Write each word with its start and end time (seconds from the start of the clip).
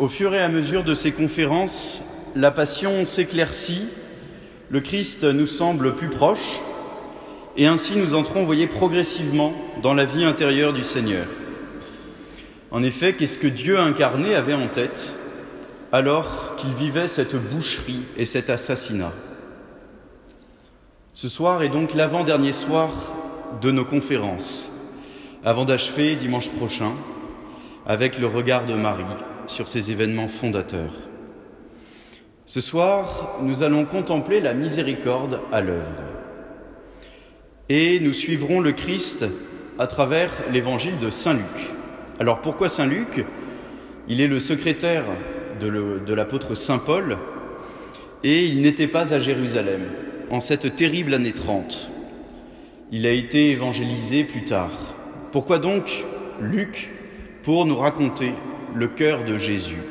Au 0.00 0.08
fur 0.08 0.34
et 0.34 0.40
à 0.40 0.48
mesure 0.48 0.82
de 0.82 0.94
ces 0.94 1.12
conférences, 1.12 2.00
la 2.34 2.50
passion 2.50 3.04
s'éclaircit, 3.04 3.86
le 4.70 4.80
Christ 4.80 5.24
nous 5.24 5.46
semble 5.46 5.94
plus 5.94 6.08
proche, 6.08 6.58
et 7.58 7.66
ainsi 7.66 7.96
nous 7.96 8.14
entrons, 8.14 8.46
voyez, 8.46 8.66
progressivement 8.66 9.52
dans 9.82 9.92
la 9.92 10.06
vie 10.06 10.24
intérieure 10.24 10.72
du 10.72 10.84
Seigneur. 10.84 11.26
En 12.70 12.82
effet, 12.82 13.12
qu'est-ce 13.12 13.36
que 13.36 13.46
Dieu 13.46 13.78
incarné 13.78 14.34
avait 14.34 14.54
en 14.54 14.68
tête 14.68 15.14
alors 15.92 16.56
qu'il 16.56 16.72
vivait 16.72 17.06
cette 17.06 17.36
boucherie 17.36 18.06
et 18.16 18.24
cet 18.24 18.48
assassinat? 18.48 19.12
Ce 21.12 21.28
soir 21.28 21.62
est 21.62 21.68
donc 21.68 21.92
l'avant-dernier 21.92 22.52
soir 22.52 22.88
de 23.60 23.70
nos 23.70 23.84
conférences, 23.84 24.72
avant 25.44 25.66
d'achever 25.66 26.16
dimanche 26.16 26.48
prochain 26.48 26.92
avec 27.84 28.18
le 28.18 28.28
regard 28.28 28.64
de 28.64 28.72
Marie 28.72 29.04
sur 29.50 29.68
ces 29.68 29.90
événements 29.90 30.28
fondateurs. 30.28 30.94
Ce 32.46 32.60
soir, 32.60 33.38
nous 33.42 33.62
allons 33.62 33.84
contempler 33.84 34.40
la 34.40 34.54
miséricorde 34.54 35.40
à 35.52 35.60
l'œuvre. 35.60 35.90
Et 37.68 38.00
nous 38.00 38.12
suivrons 38.12 38.60
le 38.60 38.72
Christ 38.72 39.26
à 39.78 39.86
travers 39.86 40.32
l'évangile 40.52 40.98
de 40.98 41.10
Saint 41.10 41.34
Luc. 41.34 41.70
Alors 42.18 42.40
pourquoi 42.40 42.68
Saint 42.68 42.86
Luc? 42.86 43.24
Il 44.08 44.20
est 44.20 44.28
le 44.28 44.40
secrétaire 44.40 45.04
de 45.60 46.14
l'apôtre 46.14 46.54
Saint 46.54 46.78
Paul 46.78 47.18
et 48.24 48.44
il 48.46 48.62
n'était 48.62 48.86
pas 48.86 49.12
à 49.12 49.20
Jérusalem 49.20 49.82
en 50.30 50.40
cette 50.40 50.74
terrible 50.74 51.14
année 51.14 51.32
30. 51.32 51.90
Il 52.92 53.06
a 53.06 53.12
été 53.12 53.50
évangélisé 53.50 54.24
plus 54.24 54.44
tard. 54.44 54.94
Pourquoi 55.32 55.58
donc 55.58 56.04
Luc? 56.40 56.90
Pour 57.42 57.64
nous 57.64 57.76
raconter 57.76 58.32
le 58.74 58.88
cœur 58.88 59.24
de 59.24 59.36
Jésus. 59.36 59.82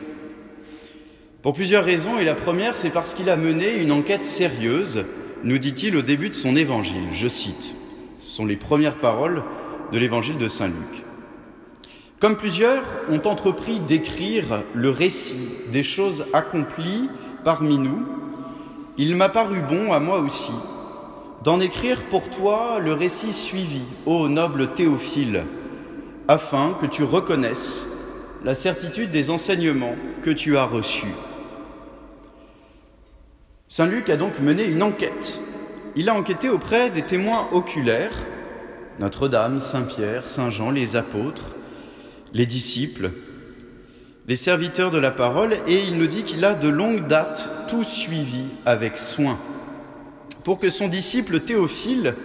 Pour 1.41 1.53
plusieurs 1.53 1.85
raisons, 1.85 2.19
et 2.19 2.25
la 2.25 2.35
première, 2.35 2.77
c'est 2.77 2.89
parce 2.89 3.13
qu'il 3.13 3.29
a 3.29 3.37
mené 3.37 3.77
une 3.77 3.91
enquête 3.91 4.25
sérieuse, 4.25 5.05
nous 5.43 5.57
dit-il 5.57 5.95
au 5.95 6.01
début 6.01 6.29
de 6.29 6.35
son 6.35 6.55
évangile. 6.55 7.07
Je 7.13 7.27
cite, 7.27 7.73
ce 8.19 8.29
sont 8.29 8.45
les 8.45 8.57
premières 8.57 8.99
paroles 8.99 9.43
de 9.91 9.99
l'évangile 9.99 10.37
de 10.37 10.47
Saint 10.47 10.67
Luc. 10.67 11.03
Comme 12.19 12.35
plusieurs 12.35 12.83
ont 13.09 13.21
entrepris 13.25 13.79
d'écrire 13.79 14.63
le 14.73 14.89
récit 14.89 15.49
des 15.71 15.83
choses 15.83 16.25
accomplies 16.33 17.09
parmi 17.45 17.77
nous, 17.77 18.05
il 18.97 19.15
m'a 19.15 19.29
paru 19.29 19.61
bon 19.61 19.93
à 19.93 19.99
moi 20.01 20.19
aussi 20.19 20.51
d'en 21.43 21.61
écrire 21.61 22.03
pour 22.09 22.29
toi 22.29 22.79
le 22.79 22.93
récit 22.93 23.33
suivi, 23.33 23.83
ô 24.05 24.27
noble 24.27 24.73
Théophile, 24.73 25.45
afin 26.27 26.75
que 26.79 26.85
tu 26.85 27.03
reconnaisses 27.03 27.89
la 28.43 28.55
certitude 28.55 29.11
des 29.11 29.29
enseignements 29.29 29.95
que 30.23 30.29
tu 30.29 30.57
as 30.57 30.65
reçus. 30.65 31.13
Saint 33.67 33.87
Luc 33.87 34.09
a 34.09 34.17
donc 34.17 34.39
mené 34.39 34.65
une 34.65 34.81
enquête. 34.81 35.39
Il 35.95 36.09
a 36.09 36.15
enquêté 36.15 36.49
auprès 36.49 36.89
des 36.89 37.01
témoins 37.01 37.47
oculaires, 37.51 38.25
Notre-Dame, 38.99 39.59
Saint-Pierre, 39.59 40.29
Saint-Jean, 40.29 40.71
les 40.71 40.95
apôtres, 40.95 41.55
les 42.33 42.45
disciples, 42.45 43.11
les 44.27 44.35
serviteurs 44.35 44.91
de 44.91 44.99
la 44.99 45.11
parole, 45.11 45.57
et 45.67 45.83
il 45.83 45.97
nous 45.97 46.07
dit 46.07 46.23
qu'il 46.23 46.45
a 46.45 46.53
de 46.53 46.69
longue 46.69 47.07
date 47.07 47.67
tout 47.67 47.83
suivi 47.83 48.45
avec 48.65 48.97
soin, 48.97 49.37
pour 50.43 50.59
que 50.59 50.69
son 50.69 50.87
disciple 50.87 51.39
Théophile 51.41 52.15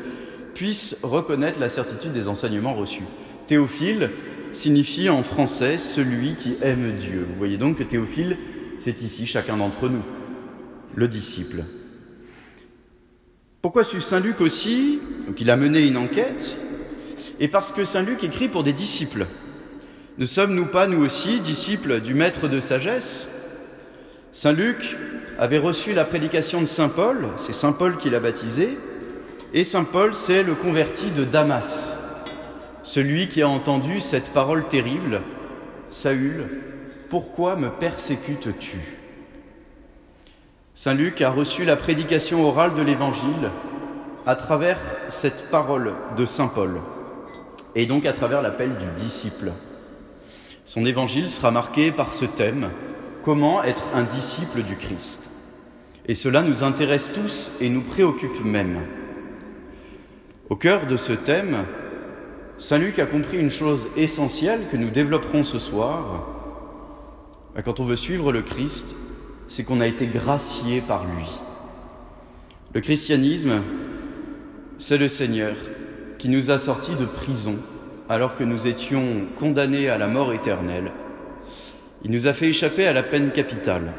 puisse 0.54 0.98
reconnaître 1.02 1.58
la 1.58 1.68
certitude 1.68 2.12
des 2.12 2.28
enseignements 2.28 2.74
reçus. 2.74 3.04
Théophile 3.46 4.10
signifie 4.56 5.08
en 5.08 5.22
français 5.22 5.78
celui 5.78 6.34
qui 6.34 6.56
aime 6.62 6.96
Dieu. 6.98 7.26
Vous 7.28 7.36
voyez 7.36 7.56
donc 7.56 7.78
que 7.78 7.82
Théophile, 7.82 8.36
c'est 8.78 9.02
ici 9.02 9.26
chacun 9.26 9.56
d'entre 9.56 9.88
nous, 9.88 10.02
le 10.94 11.08
disciple. 11.08 11.64
Pourquoi 13.62 13.84
suivre 13.84 14.04
Saint 14.04 14.20
Luc 14.20 14.40
aussi? 14.40 15.00
Donc 15.26 15.40
il 15.40 15.50
a 15.50 15.56
mené 15.56 15.86
une 15.86 15.96
enquête, 15.96 16.56
et 17.40 17.48
parce 17.48 17.72
que 17.72 17.84
Saint 17.84 18.02
Luc 18.02 18.22
écrit 18.22 18.48
pour 18.48 18.62
des 18.62 18.72
disciples. 18.72 19.26
Ne 20.18 20.26
sommes-nous 20.26 20.66
pas, 20.66 20.86
nous 20.86 21.04
aussi, 21.04 21.40
disciples 21.40 22.00
du 22.00 22.14
Maître 22.14 22.46
de 22.46 22.60
sagesse? 22.60 23.28
Saint 24.32 24.52
Luc 24.52 24.96
avait 25.38 25.58
reçu 25.58 25.94
la 25.94 26.04
prédication 26.04 26.60
de 26.60 26.66
Saint 26.66 26.88
Paul, 26.88 27.26
c'est 27.38 27.54
Saint 27.54 27.72
Paul 27.72 27.96
qui 27.96 28.10
l'a 28.10 28.20
baptisé, 28.20 28.76
et 29.52 29.64
Saint 29.64 29.84
Paul, 29.84 30.14
c'est 30.14 30.42
le 30.42 30.54
converti 30.54 31.10
de 31.10 31.24
Damas, 31.24 31.96
celui 32.84 33.28
qui 33.28 33.42
a 33.42 33.48
entendu 33.48 33.98
cette 33.98 34.30
parole 34.32 34.68
terrible, 34.68 35.22
Saül, 35.90 36.46
pourquoi 37.08 37.56
me 37.56 37.70
persécutes-tu? 37.70 38.78
Saint 40.74 40.94
Luc 40.94 41.22
a 41.22 41.30
reçu 41.30 41.64
la 41.64 41.76
prédication 41.76 42.46
orale 42.46 42.74
de 42.74 42.82
l'Évangile 42.82 43.50
à 44.26 44.36
travers 44.36 44.78
cette 45.08 45.50
parole 45.50 45.94
de 46.16 46.26
Saint 46.26 46.48
Paul, 46.48 46.80
et 47.74 47.86
donc 47.86 48.06
à 48.06 48.12
travers 48.12 48.42
l'appel 48.42 48.76
du 48.76 48.86
disciple. 48.96 49.52
Son 50.64 50.84
évangile 50.84 51.30
sera 51.30 51.50
marqué 51.50 51.90
par 51.90 52.12
ce 52.12 52.24
thème, 52.24 52.70
comment 53.22 53.62
être 53.64 53.84
un 53.94 54.02
disciple 54.02 54.62
du 54.62 54.76
Christ. 54.76 55.30
Et 56.06 56.14
cela 56.14 56.42
nous 56.42 56.62
intéresse 56.62 57.12
tous 57.14 57.52
et 57.60 57.70
nous 57.70 57.82
préoccupe 57.82 58.44
même. 58.44 58.80
Au 60.50 60.56
cœur 60.56 60.86
de 60.86 60.96
ce 60.98 61.12
thème, 61.12 61.64
Saint 62.56 62.78
Luc 62.78 63.00
a 63.00 63.06
compris 63.06 63.38
une 63.38 63.50
chose 63.50 63.88
essentielle 63.96 64.68
que 64.70 64.76
nous 64.76 64.90
développerons 64.90 65.42
ce 65.42 65.58
soir. 65.58 66.28
Bah, 67.54 67.62
quand 67.62 67.80
on 67.80 67.84
veut 67.84 67.96
suivre 67.96 68.32
le 68.32 68.42
Christ, 68.42 68.94
c'est 69.48 69.64
qu'on 69.64 69.80
a 69.80 69.88
été 69.88 70.06
gracié 70.06 70.80
par 70.80 71.04
lui. 71.04 71.26
Le 72.72 72.80
christianisme, 72.80 73.60
c'est 74.78 74.98
le 74.98 75.08
Seigneur 75.08 75.56
qui 76.18 76.28
nous 76.28 76.50
a 76.50 76.58
sortis 76.58 76.94
de 76.94 77.04
prison 77.04 77.56
alors 78.08 78.36
que 78.36 78.44
nous 78.44 78.66
étions 78.66 79.26
condamnés 79.38 79.88
à 79.88 79.98
la 79.98 80.06
mort 80.06 80.32
éternelle. 80.32 80.92
Il 82.04 82.10
nous 82.12 82.26
a 82.26 82.32
fait 82.32 82.48
échapper 82.48 82.86
à 82.86 82.92
la 82.92 83.02
peine 83.02 83.32
capitale. 83.32 83.94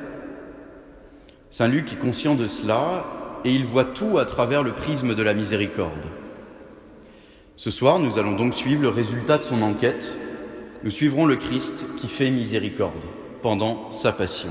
Saint 1.49 1.67
Luc 1.67 1.91
est 1.91 1.99
conscient 1.99 2.35
de 2.35 2.47
cela 2.47 3.05
et 3.43 3.53
il 3.53 3.65
voit 3.65 3.85
tout 3.85 4.17
à 4.17 4.25
travers 4.25 4.63
le 4.63 4.73
prisme 4.73 5.13
de 5.13 5.23
la 5.23 5.33
miséricorde. 5.33 6.05
Ce 7.57 7.71
soir, 7.71 7.99
nous 7.99 8.19
allons 8.19 8.35
donc 8.35 8.53
suivre 8.53 8.81
le 8.81 8.89
résultat 8.89 9.37
de 9.37 9.43
son 9.43 9.61
enquête. 9.61 10.17
Nous 10.83 10.91
suivrons 10.91 11.25
le 11.25 11.37
Christ 11.37 11.85
qui 11.97 12.09
fait 12.09 12.29
miséricorde 12.29 12.91
pendant 13.41 13.89
sa 13.91 14.11
passion. 14.11 14.49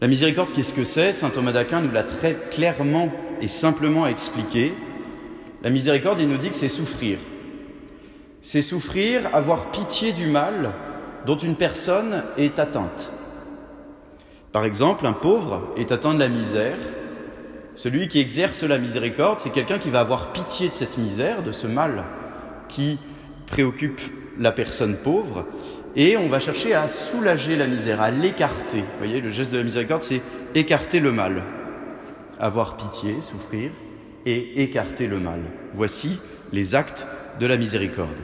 La 0.00 0.08
miséricorde, 0.08 0.50
qu'est-ce 0.52 0.72
que 0.72 0.84
c'est? 0.84 1.12
Saint 1.12 1.28
Thomas 1.28 1.52
d'Aquin 1.52 1.82
nous 1.82 1.90
l'a 1.90 2.04
très 2.04 2.34
clairement 2.34 3.10
et 3.42 3.48
simplement 3.48 4.06
expliqué. 4.06 4.72
La 5.62 5.68
miséricorde, 5.68 6.20
il 6.20 6.28
nous 6.28 6.38
dit 6.38 6.48
que 6.48 6.56
c'est 6.56 6.68
souffrir, 6.68 7.18
c'est 8.40 8.62
souffrir, 8.62 9.28
avoir 9.34 9.70
pitié 9.70 10.12
du 10.12 10.26
mal 10.26 10.72
dont 11.26 11.36
une 11.36 11.56
personne 11.56 12.22
est 12.38 12.58
atteinte. 12.58 13.12
Par 14.52 14.64
exemple, 14.64 15.06
un 15.06 15.12
pauvre 15.12 15.74
est 15.76 15.92
atteint 15.92 16.14
de 16.14 16.20
la 16.20 16.28
misère. 16.28 16.76
Celui 17.78 18.08
qui 18.08 18.18
exerce 18.18 18.64
la 18.64 18.76
miséricorde, 18.76 19.38
c'est 19.38 19.50
quelqu'un 19.50 19.78
qui 19.78 19.88
va 19.88 20.00
avoir 20.00 20.32
pitié 20.32 20.68
de 20.68 20.74
cette 20.74 20.98
misère, 20.98 21.44
de 21.44 21.52
ce 21.52 21.68
mal 21.68 22.02
qui 22.68 22.98
préoccupe 23.46 24.00
la 24.36 24.50
personne 24.50 24.96
pauvre, 24.96 25.46
et 25.94 26.16
on 26.16 26.26
va 26.26 26.40
chercher 26.40 26.74
à 26.74 26.88
soulager 26.88 27.54
la 27.54 27.68
misère, 27.68 28.00
à 28.00 28.10
l'écarter. 28.10 28.78
Vous 28.80 28.98
voyez, 28.98 29.20
le 29.20 29.30
geste 29.30 29.52
de 29.52 29.58
la 29.58 29.62
miséricorde, 29.62 30.02
c'est 30.02 30.20
écarter 30.56 30.98
le 30.98 31.12
mal. 31.12 31.44
Avoir 32.40 32.76
pitié, 32.76 33.20
souffrir, 33.20 33.70
et 34.26 34.60
écarter 34.64 35.06
le 35.06 35.20
mal. 35.20 35.38
Voici 35.72 36.18
les 36.52 36.74
actes 36.74 37.06
de 37.38 37.46
la 37.46 37.56
miséricorde. 37.56 38.18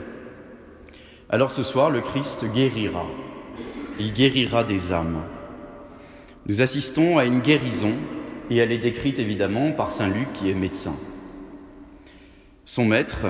Alors 1.30 1.52
ce 1.52 1.62
soir, 1.62 1.92
le 1.92 2.00
Christ 2.00 2.44
guérira. 2.52 3.06
Il 4.00 4.14
guérira 4.14 4.64
des 4.64 4.90
âmes. 4.90 5.22
Nous 6.46 6.60
assistons 6.60 7.18
à 7.18 7.24
une 7.24 7.38
guérison 7.38 7.94
et 8.50 8.56
elle 8.56 8.72
est 8.72 8.78
décrite 8.78 9.18
évidemment 9.18 9.72
par 9.72 9.92
Saint 9.92 10.08
Luc 10.08 10.32
qui 10.32 10.50
est 10.50 10.54
médecin. 10.54 10.94
Son 12.64 12.84
maître 12.84 13.26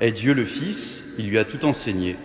est 0.00 0.12
Dieu 0.12 0.34
le 0.34 0.44
Fils, 0.44 1.14
il 1.18 1.28
lui 1.28 1.38
a 1.38 1.44
tout 1.44 1.64
enseigné. 1.64 2.16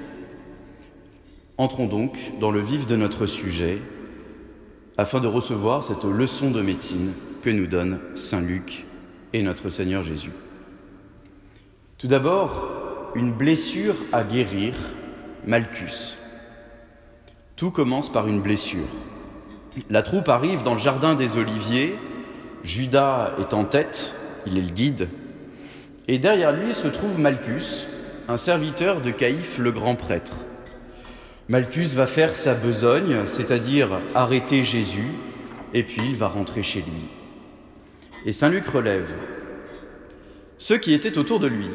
Entrons 1.58 1.88
donc 1.88 2.18
dans 2.40 2.52
le 2.52 2.62
vif 2.62 2.86
de 2.86 2.96
notre 2.96 3.26
sujet 3.26 3.80
afin 4.98 5.20
de 5.20 5.28
recevoir 5.28 5.84
cette 5.84 6.04
leçon 6.04 6.52
de 6.52 6.62
médecine 6.62 7.14
que 7.42 7.50
nous 7.50 7.68
donne 7.68 8.00
Saint 8.16 8.42
Luc 8.42 8.86
et 9.34 9.42
notre 9.42 9.70
Seigneur 9.70 10.04
Jésus. 10.04 10.32
Tout 11.98 12.08
d'abord, 12.08 13.12
une 13.16 13.34
blessure 13.34 13.96
à 14.12 14.24
guérir, 14.24 14.74
Malchus. 15.46 16.18
Tout 17.56 17.72
commence 17.72 18.12
par 18.12 18.28
une 18.28 18.42
blessure. 18.42 18.88
La 19.90 20.02
troupe 20.02 20.30
arrive 20.30 20.64
dans 20.64 20.74
le 20.74 20.80
jardin 20.80 21.16
des 21.16 21.38
Oliviers, 21.38 21.96
Judas 22.68 23.34
est 23.40 23.54
en 23.54 23.64
tête, 23.64 24.14
il 24.46 24.58
est 24.58 24.62
le 24.62 24.72
guide, 24.72 25.08
et 26.10 26.20
derrière 26.20 26.52
lui 26.52 26.74
se 26.74 26.90
trouve 26.90 27.18
Malchus, 27.18 27.88
un 28.28 28.36
serviteur 28.36 29.00
de 29.00 29.10
Caïphe 29.10 29.58
le 29.58 29.72
grand 29.72 29.96
prêtre. 29.96 30.36
Malchus 31.48 31.96
va 31.96 32.06
faire 32.06 32.36
sa 32.36 32.54
besogne, 32.56 33.26
c'est-à-dire 33.26 33.88
arrêter 34.14 34.66
Jésus, 34.66 35.14
et 35.74 35.84
puis 35.84 36.02
il 36.10 36.18
va 36.18 36.28
rentrer 36.28 36.62
chez 36.62 36.80
lui. 36.80 37.08
Et 38.26 38.34
Saint 38.34 38.50
Luc 38.50 38.68
relève 38.68 39.08
ceux 40.58 40.78
qui 40.78 40.94
étaient 40.94 41.18
autour 41.18 41.40
de 41.40 41.48
lui, 41.48 41.70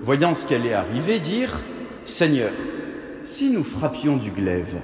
voyant 0.00 0.36
ce 0.36 0.46
qu'elle 0.46 0.66
est 0.66 0.74
arrivée, 0.74 1.18
dirent 1.18 1.60
Seigneur, 2.04 2.52
si 3.24 3.50
nous 3.50 3.64
frappions 3.64 4.16
du 4.16 4.30
glaive. 4.30 4.76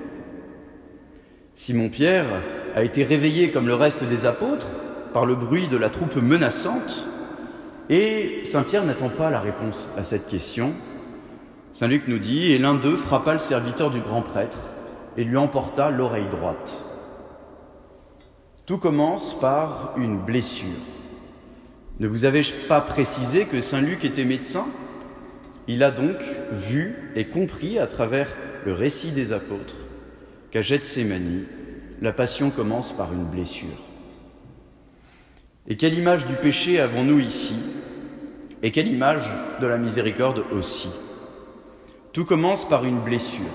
Simon-Pierre 1.55 2.43
a 2.75 2.83
été 2.83 3.05
réveillé 3.05 3.51
comme 3.51 3.69
le 3.69 3.75
reste 3.75 4.03
des 4.03 4.27
apôtres 4.27 4.67
par 5.13 5.27
le 5.27 5.35
bruit 5.35 5.69
de 5.69 5.77
la 5.77 5.91
troupe 5.91 6.17
menaçante, 6.17 7.09
et 7.91 8.43
Saint 8.45 8.63
Pierre 8.63 8.85
n'attend 8.85 9.11
pas 9.11 9.31
la 9.31 9.41
réponse 9.41 9.89
à 9.97 10.05
cette 10.05 10.27
question. 10.27 10.73
Saint 11.73 11.89
Luc 11.89 12.09
nous 12.09 12.19
dit, 12.19 12.53
et 12.53 12.59
l'un 12.59 12.75
d'eux 12.75 12.97
frappa 12.97 13.35
le 13.35 13.39
serviteur 13.39 13.91
du 13.91 14.01
grand 14.01 14.23
prêtre 14.23 14.59
et 15.17 15.25
lui 15.25 15.37
emporta 15.37 15.91
l'oreille 15.91 16.29
droite. 16.31 16.85
Tout 18.65 18.79
commence 18.79 19.39
par 19.39 19.95
une 19.97 20.19
blessure. 20.19 20.69
Ne 22.01 22.09
vous 22.09 22.25
avais-je 22.25 22.55
pas 22.69 22.81
précisé 22.81 23.45
que 23.45 23.61
Saint 23.61 23.81
Luc 23.81 24.05
était 24.05 24.25
médecin? 24.25 24.67
Il 25.69 25.83
a 25.83 25.91
donc 25.91 26.17
vu 26.53 27.13
et 27.15 27.27
compris 27.27 27.79
à 27.79 27.87
travers 27.87 28.29
le 28.65 28.73
récit 28.73 29.13
des 29.13 29.33
apôtres 29.33 29.77
qu'à 30.51 30.63
Gethsemane, 30.63 31.45
la 32.01 32.13
passion 32.13 32.51
commence 32.51 32.93
par 32.93 33.13
une 33.13 33.25
blessure. 33.25 33.92
Et 35.69 35.77
quelle 35.77 35.95
image 35.95 36.27
du 36.27 36.35
péché 36.35 36.81
avons-nous 36.81 37.21
ici? 37.21 37.55
Et 38.63 38.73
quelle 38.73 38.89
image 38.89 39.25
de 39.61 39.67
la 39.67 39.79
miséricorde 39.79 40.45
aussi? 40.51 40.89
Tout 42.13 42.25
commence 42.25 42.69
par 42.69 42.85
une 42.85 43.01
blessure. 43.01 43.47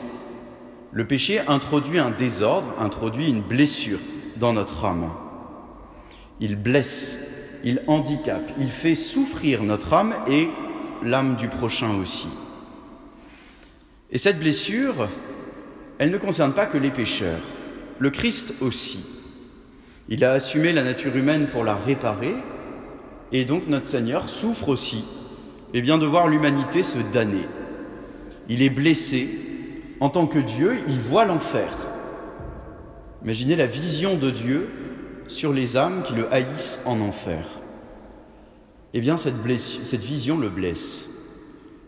Le 0.94 1.06
péché 1.06 1.42
introduit 1.48 2.00
un 2.00 2.12
désordre, 2.12 2.74
introduit 2.80 3.28
une 3.28 3.42
blessure 3.42 4.00
dans 4.38 4.54
notre 4.54 4.86
âme. 4.86 5.12
Il 6.40 6.56
blesse, 6.56 7.18
il 7.64 7.82
handicape, 7.88 8.52
il 8.58 8.70
fait 8.70 8.96
souffrir 8.96 9.64
notre 9.64 9.94
âme 9.94 10.16
et 10.30 10.48
l'âme 11.04 11.36
du 11.36 11.50
prochain 11.50 12.00
aussi. 12.00 12.28
Et 14.12 14.18
cette 14.18 14.40
blessure, 14.40 15.10
elle 15.98 16.12
ne 16.12 16.18
concerne 16.18 16.54
pas 16.54 16.68
que 16.68 16.78
les 16.78 16.92
pécheurs, 16.92 17.44
le 18.00 18.10
Christ 18.10 18.56
aussi. 18.62 19.17
Il 20.10 20.24
a 20.24 20.32
assumé 20.32 20.72
la 20.72 20.84
nature 20.84 21.16
humaine 21.16 21.48
pour 21.48 21.64
la 21.64 21.76
réparer, 21.76 22.34
et 23.32 23.44
donc 23.44 23.68
notre 23.68 23.86
Seigneur 23.88 24.30
souffre 24.30 24.70
aussi, 24.70 25.04
et 25.74 25.82
bien 25.82 25.98
de 25.98 26.06
voir 26.06 26.28
l'humanité 26.28 26.82
se 26.82 27.00
damner. 27.12 27.46
Il 28.48 28.62
est 28.62 28.70
blessé, 28.70 29.28
en 30.00 30.10
tant 30.10 30.28
que 30.28 30.40
Dieu, 30.40 30.78
il 30.88 31.00
voit 31.00 31.26
l'enfer. 31.26 31.76
Imaginez 33.24 33.58
la 33.58 33.66
vision 33.66 34.16
de 34.16 34.30
Dieu 34.30 34.70
sur 35.28 35.52
les 35.52 35.76
âmes 35.76 36.04
qui 36.04 36.14
le 36.14 36.32
haïssent 36.34 36.82
en 36.86 37.02
enfer. 37.02 37.60
Eh 38.94 39.02
bien, 39.02 39.18
cette 39.18 39.36
vision 40.00 40.38
le 40.38 40.48
blesse, 40.48 41.10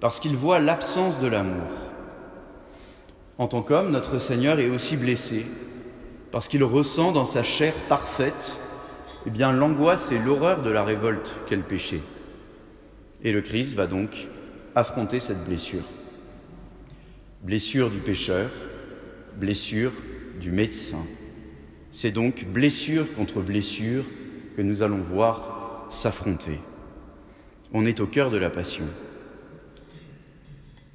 parce 0.02 0.20
qu'il 0.20 0.36
voit 0.36 0.60
l'absence 0.60 1.22
de 1.22 1.28
l'amour. 1.28 1.72
En 3.38 3.48
tant 3.48 3.62
qu'homme, 3.62 3.92
notre 3.92 4.20
Seigneur 4.20 4.60
est 4.60 4.70
aussi 4.70 4.98
blessé, 4.98 5.46
parce 6.32 6.48
qu'il 6.48 6.64
ressent 6.64 7.12
dans 7.12 7.26
sa 7.26 7.44
chair 7.44 7.74
parfaite 7.88 8.60
eh 9.26 9.30
bien, 9.30 9.52
l'angoisse 9.52 10.12
et 10.12 10.20
l'horreur 10.20 10.62
de 10.62 10.70
la 10.70 10.84
révolte 10.84 11.36
qu'est 11.48 11.56
le 11.56 11.62
péché. 11.62 12.02
Et 13.24 13.32
le 13.32 13.42
Christ 13.42 13.76
va 13.76 13.86
donc 13.86 14.28
affronter 14.76 15.20
cette 15.20 15.44
blessure. 15.46 15.84
Blessure 17.44 17.90
du 17.90 17.98
pécheur, 17.98 18.50
blessure 19.36 19.92
du 20.40 20.52
médecin. 20.52 21.06
C'est 21.92 22.12
donc 22.12 22.46
blessure 22.46 23.14
contre 23.16 23.42
blessure 23.42 24.06
que 24.56 24.62
nous 24.62 24.82
allons 24.84 24.98
voir 24.98 25.88
s'affronter. 25.90 26.60
On 27.74 27.86
est 27.86 28.00
au 28.00 28.08
cœur 28.08 28.32
de 28.32 28.38
la 28.38 28.50
passion. 28.50 28.86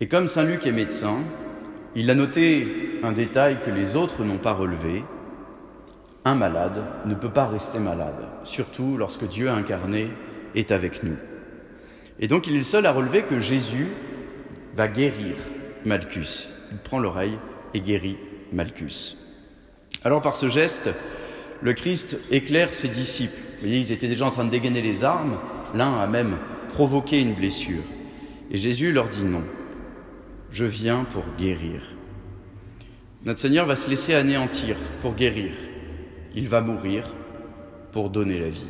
Et 0.00 0.08
comme 0.08 0.28
Saint 0.28 0.44
Luc 0.44 0.66
est 0.66 0.72
médecin, 0.72 1.19
il 1.94 2.10
a 2.10 2.14
noté 2.14 2.98
un 3.02 3.12
détail 3.12 3.58
que 3.64 3.70
les 3.70 3.96
autres 3.96 4.25
n'ont 4.25 4.38
pas 4.38 4.52
relevé. 4.52 5.04
Un 6.25 6.35
malade 6.35 6.82
ne 7.05 7.15
peut 7.15 7.31
pas 7.31 7.47
rester 7.47 7.79
malade, 7.79 8.29
surtout 8.44 8.97
lorsque 8.97 9.29
Dieu 9.29 9.50
incarné 9.50 10.09
est 10.55 10.73
avec 10.73 11.03
nous. 11.03 11.17
Et 12.19 12.29
donc 12.29 12.47
il 12.47 12.55
est 12.55 12.59
le 12.59 12.62
seul 12.62 12.87
à 12.87 12.93
relever 12.93 13.25
que 13.25 13.41
Jésus 13.41 13.88
va 14.75 14.88
guérir 14.88 15.37
Malchus. 15.85 16.49
Il 16.73 16.79
prend 16.79 16.99
l'oreille 16.99 17.38
et 17.75 17.81
guérit 17.81 18.17
Malchus. 18.53 19.17
Alors 20.03 20.23
par 20.23 20.37
ce 20.37 20.49
geste, 20.49 20.88
le 21.61 21.75
Christ 21.75 22.19
éclaire 22.31 22.73
ses 22.73 22.88
disciples. 22.88 23.37
Vous 23.55 23.61
voyez, 23.61 23.79
ils 23.79 23.93
étaient 23.93 24.09
déjà 24.09 24.25
en 24.25 24.31
train 24.31 24.44
de 24.44 24.50
dégainer 24.50 24.81
les 24.81 25.05
armes. 25.05 25.38
L'un 25.75 25.99
a 25.99 26.06
même 26.06 26.38
provoqué 26.69 27.21
une 27.21 27.35
blessure. 27.35 27.82
Et 28.50 28.56
Jésus 28.56 28.93
leur 28.93 29.09
dit 29.09 29.25
non. 29.25 29.43
Je 30.50 30.65
viens 30.65 31.05
pour 31.05 31.25
guérir. 31.38 31.82
Notre 33.25 33.41
Seigneur 33.41 33.67
va 33.67 33.76
se 33.76 33.91
laisser 33.91 34.15
anéantir 34.15 34.76
pour 35.00 35.15
guérir. 35.15 35.53
Il 36.34 36.48
va 36.48 36.60
mourir 36.60 37.08
pour 37.92 38.10
donner 38.10 38.40
la 38.40 38.48
vie. 38.48 38.66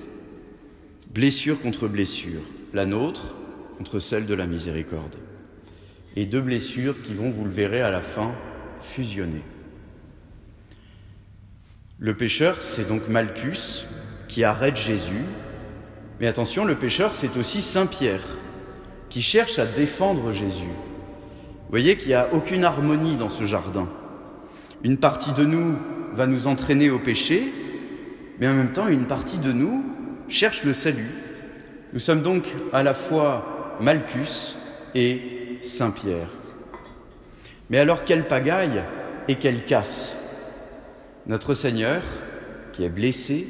Blessure 1.15 1.61
contre 1.61 1.89
blessure, 1.89 2.43
la 2.75 2.85
nôtre 2.85 3.35
contre 3.79 4.01
celle 4.01 4.27
de 4.27 4.35
la 4.35 4.47
miséricorde. 4.47 5.17
Et 6.17 6.27
deux 6.27 6.43
blessures 6.43 7.01
qui 7.03 7.15
vont, 7.15 7.31
vous 7.31 7.45
le 7.45 7.51
verrez 7.51 7.81
à 7.81 7.91
la 7.91 8.01
fin, 8.01 8.35
fusionner. 8.81 9.43
Le 11.99 12.15
pécheur, 12.15 12.63
c'est 12.63 12.87
donc 12.87 13.09
Malchus 13.09 13.87
qui 14.29 14.45
arrête 14.45 14.77
Jésus. 14.77 15.25
Mais 16.21 16.27
attention, 16.27 16.65
le 16.65 16.75
pécheur, 16.75 17.15
c'est 17.15 17.37
aussi 17.37 17.63
Saint 17.63 17.87
Pierre 17.87 18.37
qui 19.09 19.23
cherche 19.23 19.59
à 19.59 19.67
défendre 19.67 20.33
Jésus. 20.33 20.65
Vous 20.65 21.71
voyez 21.71 21.97
qu'il 21.97 22.09
n'y 22.09 22.15
a 22.15 22.29
aucune 22.35 22.65
harmonie 22.65 23.17
dans 23.17 23.31
ce 23.31 23.45
jardin. 23.45 23.89
Une 24.83 24.99
partie 24.99 25.33
de 25.33 25.45
nous 25.45 25.77
va 26.15 26.27
nous 26.27 26.47
entraîner 26.47 26.91
au 26.91 26.99
péché, 26.99 27.53
mais 28.39 28.49
en 28.49 28.55
même 28.55 28.73
temps, 28.73 28.89
une 28.89 29.07
partie 29.07 29.39
de 29.39 29.53
nous 29.53 29.85
cherche 30.29 30.65
le 30.65 30.73
salut. 30.73 31.11
Nous 31.93 32.01
sommes 32.01 32.23
donc 32.23 32.45
à 32.73 32.83
la 32.83 32.95
fois 32.95 33.77
Malchus 33.81 34.57
et 34.95 35.59
Saint 35.61 35.91
Pierre. 35.91 36.29
Mais 37.71 37.79
alors 37.79 38.05
quelle 38.05 38.27
pagaille 38.27 38.83
et 39.29 39.37
quelle 39.37 39.65
casse 39.65 40.21
notre 41.27 41.55
Seigneur, 41.55 42.03
qui 42.73 42.85
est 42.85 42.91
blessé, 42.91 43.47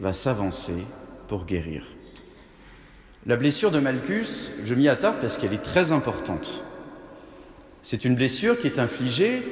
va 0.00 0.12
s'avancer 0.12 0.84
pour 1.28 1.44
guérir. 1.44 1.84
La 3.26 3.36
blessure 3.36 3.72
de 3.72 3.80
Malchus, 3.80 4.52
je 4.64 4.74
m'y 4.74 4.88
attarde 4.88 5.16
parce 5.20 5.36
qu'elle 5.36 5.52
est 5.52 5.62
très 5.62 5.90
importante. 5.90 6.62
C'est 7.82 8.04
une 8.04 8.14
blessure 8.14 8.60
qui 8.60 8.68
est 8.68 8.78
infligée 8.78 9.42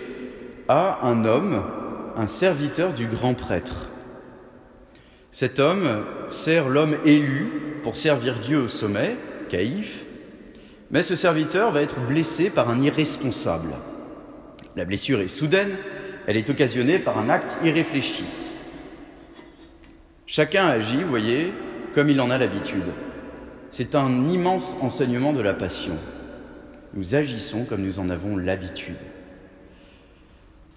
à 0.68 1.06
un 1.06 1.24
homme, 1.24 1.64
un 2.16 2.26
serviteur 2.26 2.92
du 2.92 3.06
grand 3.06 3.35
prêtre. 3.35 3.90
Cet 5.33 5.59
homme 5.59 6.04
sert 6.28 6.68
l'homme 6.68 6.97
élu 7.04 7.80
pour 7.83 7.97
servir 7.97 8.38
Dieu 8.38 8.61
au 8.61 8.68
sommet, 8.68 9.16
Caïphe, 9.49 10.06
mais 10.90 11.02
ce 11.02 11.16
serviteur 11.16 11.73
va 11.73 11.83
être 11.83 12.00
blessé 12.06 12.50
par 12.50 12.71
un 12.71 12.80
irresponsable. 12.80 13.75
La 14.76 14.85
blessure 14.85 15.21
est 15.21 15.28
soudaine, 15.28 15.76
elle 16.26 16.37
est 16.37 16.50
occasionnée 16.50 16.99
par 16.99 17.18
un 17.18 17.28
acte 17.28 17.56
irréfléchi. 17.64 18.25
Chacun 20.26 20.66
agit, 20.66 21.02
vous 21.02 21.11
voyez, 21.11 21.52
comme 21.94 22.11
il 22.11 22.21
en 22.21 22.30
a 22.30 22.38
l'habitude. 22.38 22.85
C'est 23.71 23.94
un 23.94 24.28
immense 24.28 24.76
enseignement 24.80 25.33
de 25.33 25.40
la 25.40 25.52
passion. 25.52 25.97
Nous 26.94 27.14
agissons 27.14 27.64
comme 27.64 27.83
nous 27.83 27.99
en 27.99 28.09
avons 28.09 28.37
l'habitude. 28.37 28.94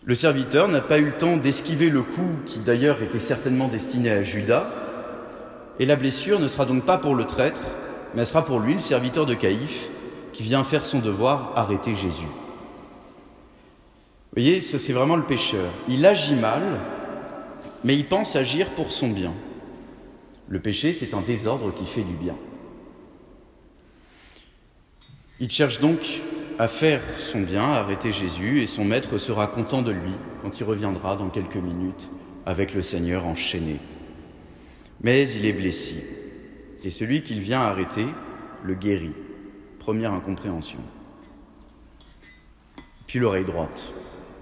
Le 0.08 0.16
serviteur 0.16 0.68
n'a 0.68 0.82
pas 0.82 0.98
eu 0.98 1.06
le 1.06 1.18
temps 1.18 1.38
d'esquiver 1.38 1.90
le 1.90 2.02
coup 2.02 2.32
qui 2.48 2.60
d'ailleurs 2.60 3.04
était 3.04 3.20
certainement 3.20 3.68
destiné 3.68 4.10
à 4.10 4.24
Judas, 4.24 4.72
et 5.80 5.86
la 5.86 5.96
blessure 5.96 6.40
ne 6.40 6.48
sera 6.48 6.66
donc 6.66 6.84
pas 6.84 6.98
pour 6.98 7.14
le 7.14 7.26
traître, 7.26 7.62
mais 8.16 8.26
sera 8.26 8.44
pour 8.44 8.60
lui, 8.60 8.74
le 8.74 8.80
serviteur 8.80 9.28
de 9.28 9.36
Caïphe, 9.36 9.90
qui 10.34 10.42
vient 10.42 10.64
faire 10.64 10.86
son 10.86 10.98
devoir, 10.98 11.52
arrêter 11.56 11.94
Jésus 11.94 12.26
voyez, 14.38 14.62
ça 14.62 14.78
c'est 14.78 14.94
vraiment 14.94 15.16
le 15.16 15.24
pécheur. 15.24 15.72
Il 15.90 16.06
agit 16.06 16.36
mal, 16.36 16.62
mais 17.84 17.96
il 17.96 18.06
pense 18.06 18.36
agir 18.36 18.70
pour 18.76 18.92
son 18.92 19.10
bien. 19.10 19.34
Le 20.48 20.60
péché, 20.60 20.94
c'est 20.94 21.16
un 21.16 21.22
désordre 21.22 21.74
qui 21.74 21.86
fait 21.86 22.04
du 22.04 22.14
bien. 22.14 22.36
Il 25.40 25.50
cherche 25.50 25.80
donc 25.80 26.22
à 26.60 26.68
faire 26.68 27.02
son 27.20 27.42
bien, 27.42 27.64
arrêter 27.64 28.12
Jésus, 28.12 28.62
et 28.62 28.68
son 28.68 28.84
maître 28.84 29.18
sera 29.18 29.48
content 29.48 29.82
de 29.82 29.92
lui 29.92 30.14
quand 30.42 30.60
il 30.60 30.64
reviendra 30.64 31.16
dans 31.16 31.30
quelques 31.30 31.56
minutes 31.56 32.10
avec 32.46 32.74
le 32.74 32.82
Seigneur 32.82 33.26
enchaîné. 33.26 33.78
Mais 35.02 35.30
il 35.30 35.46
est 35.46 35.54
blessé, 35.54 36.04
et 36.84 36.90
celui 36.90 37.22
qu'il 37.22 37.40
vient 37.40 37.62
arrêter 37.62 38.08
le 38.64 38.74
guérit. 38.74 39.14
Première 39.80 40.14
incompréhension. 40.14 40.80
Puis 43.06 43.20
l'oreille 43.20 43.46
droite. 43.46 43.94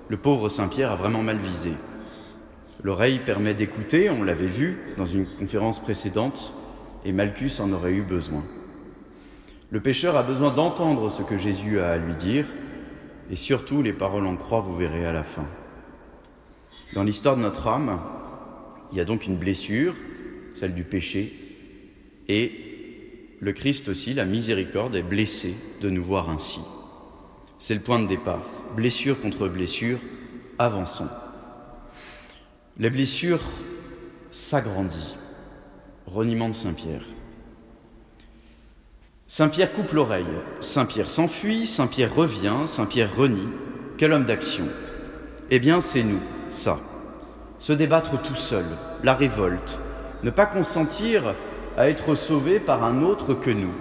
le 0.08 0.18
pauvre 0.18 0.50
Saint-Pierre 0.50 0.92
a 0.92 0.96
vraiment 0.96 1.22
mal 1.22 1.38
visé. 1.38 1.72
L'oreille 2.84 3.20
permet 3.20 3.54
d'écouter, 3.54 4.10
on 4.10 4.24
l'avait 4.24 4.46
vu 4.48 4.78
dans 4.98 5.06
une 5.06 5.26
conférence 5.26 5.80
précédente, 5.80 6.56
et 7.04 7.12
Malchus 7.12 7.60
en 7.60 7.72
aurait 7.74 7.94
eu 7.94 8.02
besoin. 8.02 8.44
Le 9.72 9.80
pécheur 9.80 10.16
a 10.16 10.24
besoin 10.24 10.52
d'entendre 10.52 11.10
ce 11.10 11.24
que 11.24 11.38
Jésus 11.38 11.80
a 11.80 11.92
à 11.92 11.98
lui 11.98 12.16
dire, 12.16 12.48
et 13.30 13.36
surtout 13.36 13.82
les 13.82 13.94
paroles 13.94 14.28
en 14.28 14.36
croix, 14.36 14.62
vous 14.62 14.76
verrez 14.76 15.06
à 15.06 15.12
la 15.12 15.24
fin. 15.24 15.48
Dans 16.94 17.04
l'histoire 17.04 17.36
de 17.36 17.42
notre 17.42 17.68
âme, 17.68 18.00
il 18.92 18.98
y 18.98 19.02
a 19.02 19.06
donc 19.06 19.26
une 19.26 19.38
blessure, 19.38 19.96
celle 20.54 20.74
du 20.74 20.84
péché, 20.84 21.34
et 22.28 22.66
le 23.40 23.54
Christ 23.54 23.90
aussi, 23.90 24.14
la 24.14 24.26
miséricorde, 24.26 24.96
est 24.96 25.04
blessé 25.04 25.56
de 25.82 25.90
nous 25.90 26.04
voir 26.04 26.30
ainsi. 26.30 26.62
C'est 27.58 27.74
le 27.74 27.82
point 27.82 28.00
de 28.00 28.08
départ. 28.08 28.50
Blessure 28.76 29.20
contre 29.20 29.48
blessure, 29.48 30.00
avançons. 30.60 31.10
La 32.80 32.90
blessure 32.90 33.42
s'agrandit. 34.32 35.16
Reniement 36.06 36.50
de 36.50 36.54
Saint-Pierre. 36.54 37.06
Saint-Pierre 39.28 39.74
coupe 39.74 39.92
l'oreille, 39.92 40.24
Saint-Pierre 40.60 41.10
s'enfuit, 41.10 41.66
Saint-Pierre 41.66 42.14
revient, 42.14 42.68
Saint-Pierre 42.68 43.16
renie. 43.16 43.50
Quel 43.98 44.14
homme 44.14 44.26
d'action 44.26 44.66
Eh 45.50 45.60
bien, 45.60 45.82
c'est 45.82 46.04
nous, 46.04 46.20
ça. 46.52 46.80
Se 47.58 47.74
débattre 47.74 48.22
tout 48.22 48.36
seul, 48.36 48.66
la 49.04 49.16
révolte, 49.16 49.80
ne 50.22 50.30
pas 50.30 50.46
consentir 50.46 51.34
à 51.76 51.90
être 51.90 52.14
sauvé 52.14 52.60
par 52.60 52.84
un 52.84 53.02
autre 53.02 53.34
que 53.34 53.50
nous. 53.50 53.74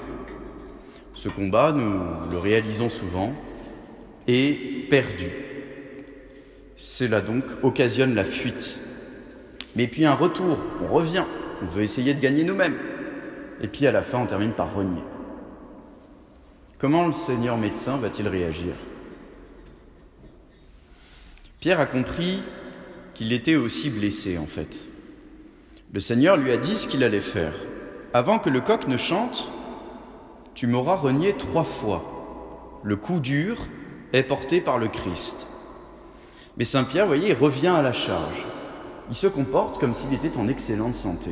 Ce 1.13 1.29
combat, 1.29 1.73
nous 1.73 2.31
le 2.31 2.39
réalisons 2.39 2.89
souvent, 2.89 3.35
est 4.27 4.89
perdu. 4.89 5.31
Cela 6.75 7.21
donc 7.21 7.45
occasionne 7.63 8.15
la 8.15 8.25
fuite. 8.25 8.79
Mais 9.77 9.89
puis 9.89 10.07
un 10.07 10.15
retour, 10.15 10.57
on 10.83 10.91
revient, 10.91 11.25
on 11.61 11.67
veut 11.67 11.83
essayer 11.83 12.15
de 12.15 12.21
gagner 12.21 12.45
nous-mêmes. 12.45 12.79
Et 13.61 13.69
puis 13.69 13.87
à 13.87 13.93
la 13.93 14.01
fin, 14.01 14.21
on 14.21 14.27
termine 14.27 14.53
par 14.53 14.75
renier. 14.75 15.03
Comment 16.85 17.07
le 17.07 17.13
Seigneur 17.13 17.57
médecin 17.57 17.97
va-t-il 17.97 18.29
réagir? 18.29 18.75
Pierre 21.59 21.81
a 21.81 21.87
compris 21.87 22.43
qu'il 23.15 23.33
était 23.33 23.57
aussi 23.57 23.89
blessé 23.89 24.37
en 24.37 24.45
fait. 24.45 24.87
Le 25.95 26.01
Seigneur 26.01 26.37
lui 26.37 26.53
a 26.53 26.59
dit 26.59 26.77
ce 26.77 26.87
qu'il 26.87 27.03
allait 27.03 27.23
faire. 27.23 27.55
Avant 28.13 28.39
que 28.39 28.51
le 28.51 28.61
coq 28.61 28.87
ne 28.87 28.99
chante, 28.99 29.51
tu 30.55 30.67
m'auras 30.67 30.97
renié 30.97 31.39
trois 31.39 31.65
fois. 31.65 32.83
Le 32.83 32.97
coup 32.97 33.19
dur 33.19 33.67
est 34.13 34.23
porté 34.23 34.61
par 34.61 34.77
le 34.77 34.89
Christ. 34.89 35.47
Mais 36.59 36.67
Saint 36.67 36.85
Pierre, 36.85 37.07
voyez, 37.07 37.31
il 37.31 37.35
revient 37.35 37.69
à 37.69 37.81
la 37.81 37.95
charge. 37.95 38.45
Il 39.09 39.17
se 39.17 39.27
comporte 39.27 39.81
comme 39.81 39.95
s'il 39.95 40.13
était 40.13 40.37
en 40.37 40.49
excellente 40.49 40.97
santé, 40.97 41.31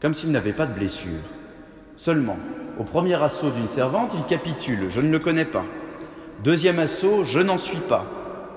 comme 0.00 0.14
s'il 0.14 0.30
n'avait 0.30 0.52
pas 0.52 0.66
de 0.66 0.74
blessure. 0.74 1.24
Seulement, 1.96 2.38
au 2.78 2.84
premier 2.84 3.14
assaut 3.14 3.50
d'une 3.50 3.68
servante, 3.68 4.14
il 4.14 4.24
capitule, 4.24 4.90
je 4.90 5.00
ne 5.00 5.10
le 5.10 5.18
connais 5.18 5.44
pas. 5.44 5.64
Deuxième 6.42 6.78
assaut, 6.78 7.24
je 7.24 7.38
n'en 7.40 7.58
suis 7.58 7.78
pas. 7.78 8.06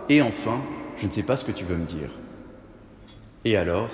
Et 0.09 0.21
enfin, 0.21 0.61
je 0.97 1.05
ne 1.05 1.11
sais 1.11 1.23
pas 1.23 1.37
ce 1.37 1.45
que 1.45 1.51
tu 1.51 1.63
veux 1.63 1.77
me 1.77 1.85
dire. 1.85 2.09
Et 3.45 3.55
alors, 3.55 3.89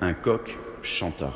un 0.00 0.14
coq 0.14 0.56
chanta. 0.82 1.32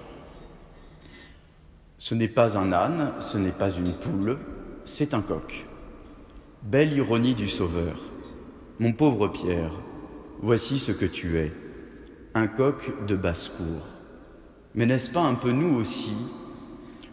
Ce 1.98 2.14
n'est 2.14 2.28
pas 2.28 2.56
un 2.56 2.72
âne, 2.72 3.12
ce 3.20 3.36
n'est 3.36 3.50
pas 3.50 3.70
une 3.70 3.92
poule, 3.92 4.38
c'est 4.84 5.12
un 5.12 5.20
coq. 5.20 5.66
Belle 6.62 6.92
ironie 6.92 7.34
du 7.34 7.48
Sauveur. 7.48 7.96
Mon 8.78 8.92
pauvre 8.92 9.28
Pierre, 9.28 9.72
voici 10.40 10.78
ce 10.78 10.92
que 10.92 11.04
tu 11.04 11.38
es, 11.38 11.52
un 12.34 12.46
coq 12.46 12.92
de 13.06 13.16
basse-cour. 13.16 13.86
Mais 14.74 14.86
n'est-ce 14.86 15.10
pas 15.10 15.20
un 15.20 15.34
peu 15.34 15.50
nous 15.50 15.76
aussi, 15.76 16.16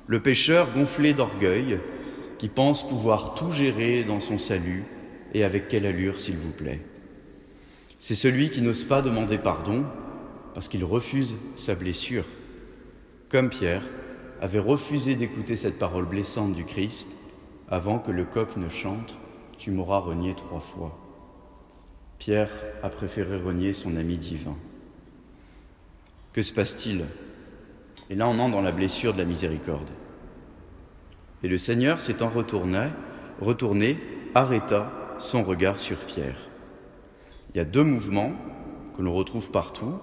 le 0.07 0.21
pécheur 0.21 0.71
gonflé 0.73 1.13
d'orgueil, 1.13 1.79
qui 2.37 2.47
pense 2.47 2.87
pouvoir 2.87 3.35
tout 3.35 3.51
gérer 3.51 4.03
dans 4.03 4.19
son 4.19 4.37
salut, 4.37 4.85
et 5.33 5.43
avec 5.43 5.67
quelle 5.67 5.85
allure, 5.85 6.21
s'il 6.21 6.37
vous 6.37 6.51
plaît 6.51 6.81
C'est 7.99 8.15
celui 8.15 8.49
qui 8.49 8.61
n'ose 8.61 8.85
pas 8.85 9.01
demander 9.01 9.37
pardon 9.37 9.85
parce 10.53 10.69
qu'il 10.69 10.83
refuse 10.83 11.35
sa 11.55 11.75
blessure, 11.75 12.25
comme 13.29 13.49
Pierre 13.49 13.87
avait 14.41 14.59
refusé 14.59 15.15
d'écouter 15.15 15.55
cette 15.55 15.77
parole 15.77 16.05
blessante 16.05 16.53
du 16.53 16.63
Christ 16.63 17.11
avant 17.69 17.99
que 17.99 18.11
le 18.11 18.23
coq 18.23 18.55
ne 18.55 18.69
chante 18.69 19.17
Tu 19.57 19.71
m'auras 19.71 19.99
renié 19.99 20.35
trois 20.35 20.59
fois. 20.59 20.97
Pierre 22.19 22.51
a 22.83 22.89
préféré 22.89 23.37
renier 23.37 23.73
son 23.73 23.97
ami 23.97 24.17
divin. 24.17 24.55
Que 26.33 26.41
se 26.41 26.53
passe-t-il? 26.53 27.03
Et 28.09 28.15
là, 28.15 28.27
on 28.27 28.39
entre 28.39 28.55
dans 28.55 28.61
la 28.61 28.71
blessure 28.71 29.13
de 29.13 29.19
la 29.19 29.25
miséricorde. 29.25 29.89
Et 31.43 31.47
le 31.47 31.57
Seigneur, 31.57 32.01
s'étant 32.01 32.29
retourné, 32.29 32.87
retourné, 33.41 33.97
arrêta 34.33 34.91
son 35.19 35.43
regard 35.43 35.79
sur 35.79 35.97
Pierre. 35.97 36.49
Il 37.53 37.57
y 37.57 37.59
a 37.59 37.65
deux 37.65 37.83
mouvements 37.83 38.33
que 38.95 39.01
l'on 39.01 39.13
retrouve 39.13 39.51
partout. 39.51 39.95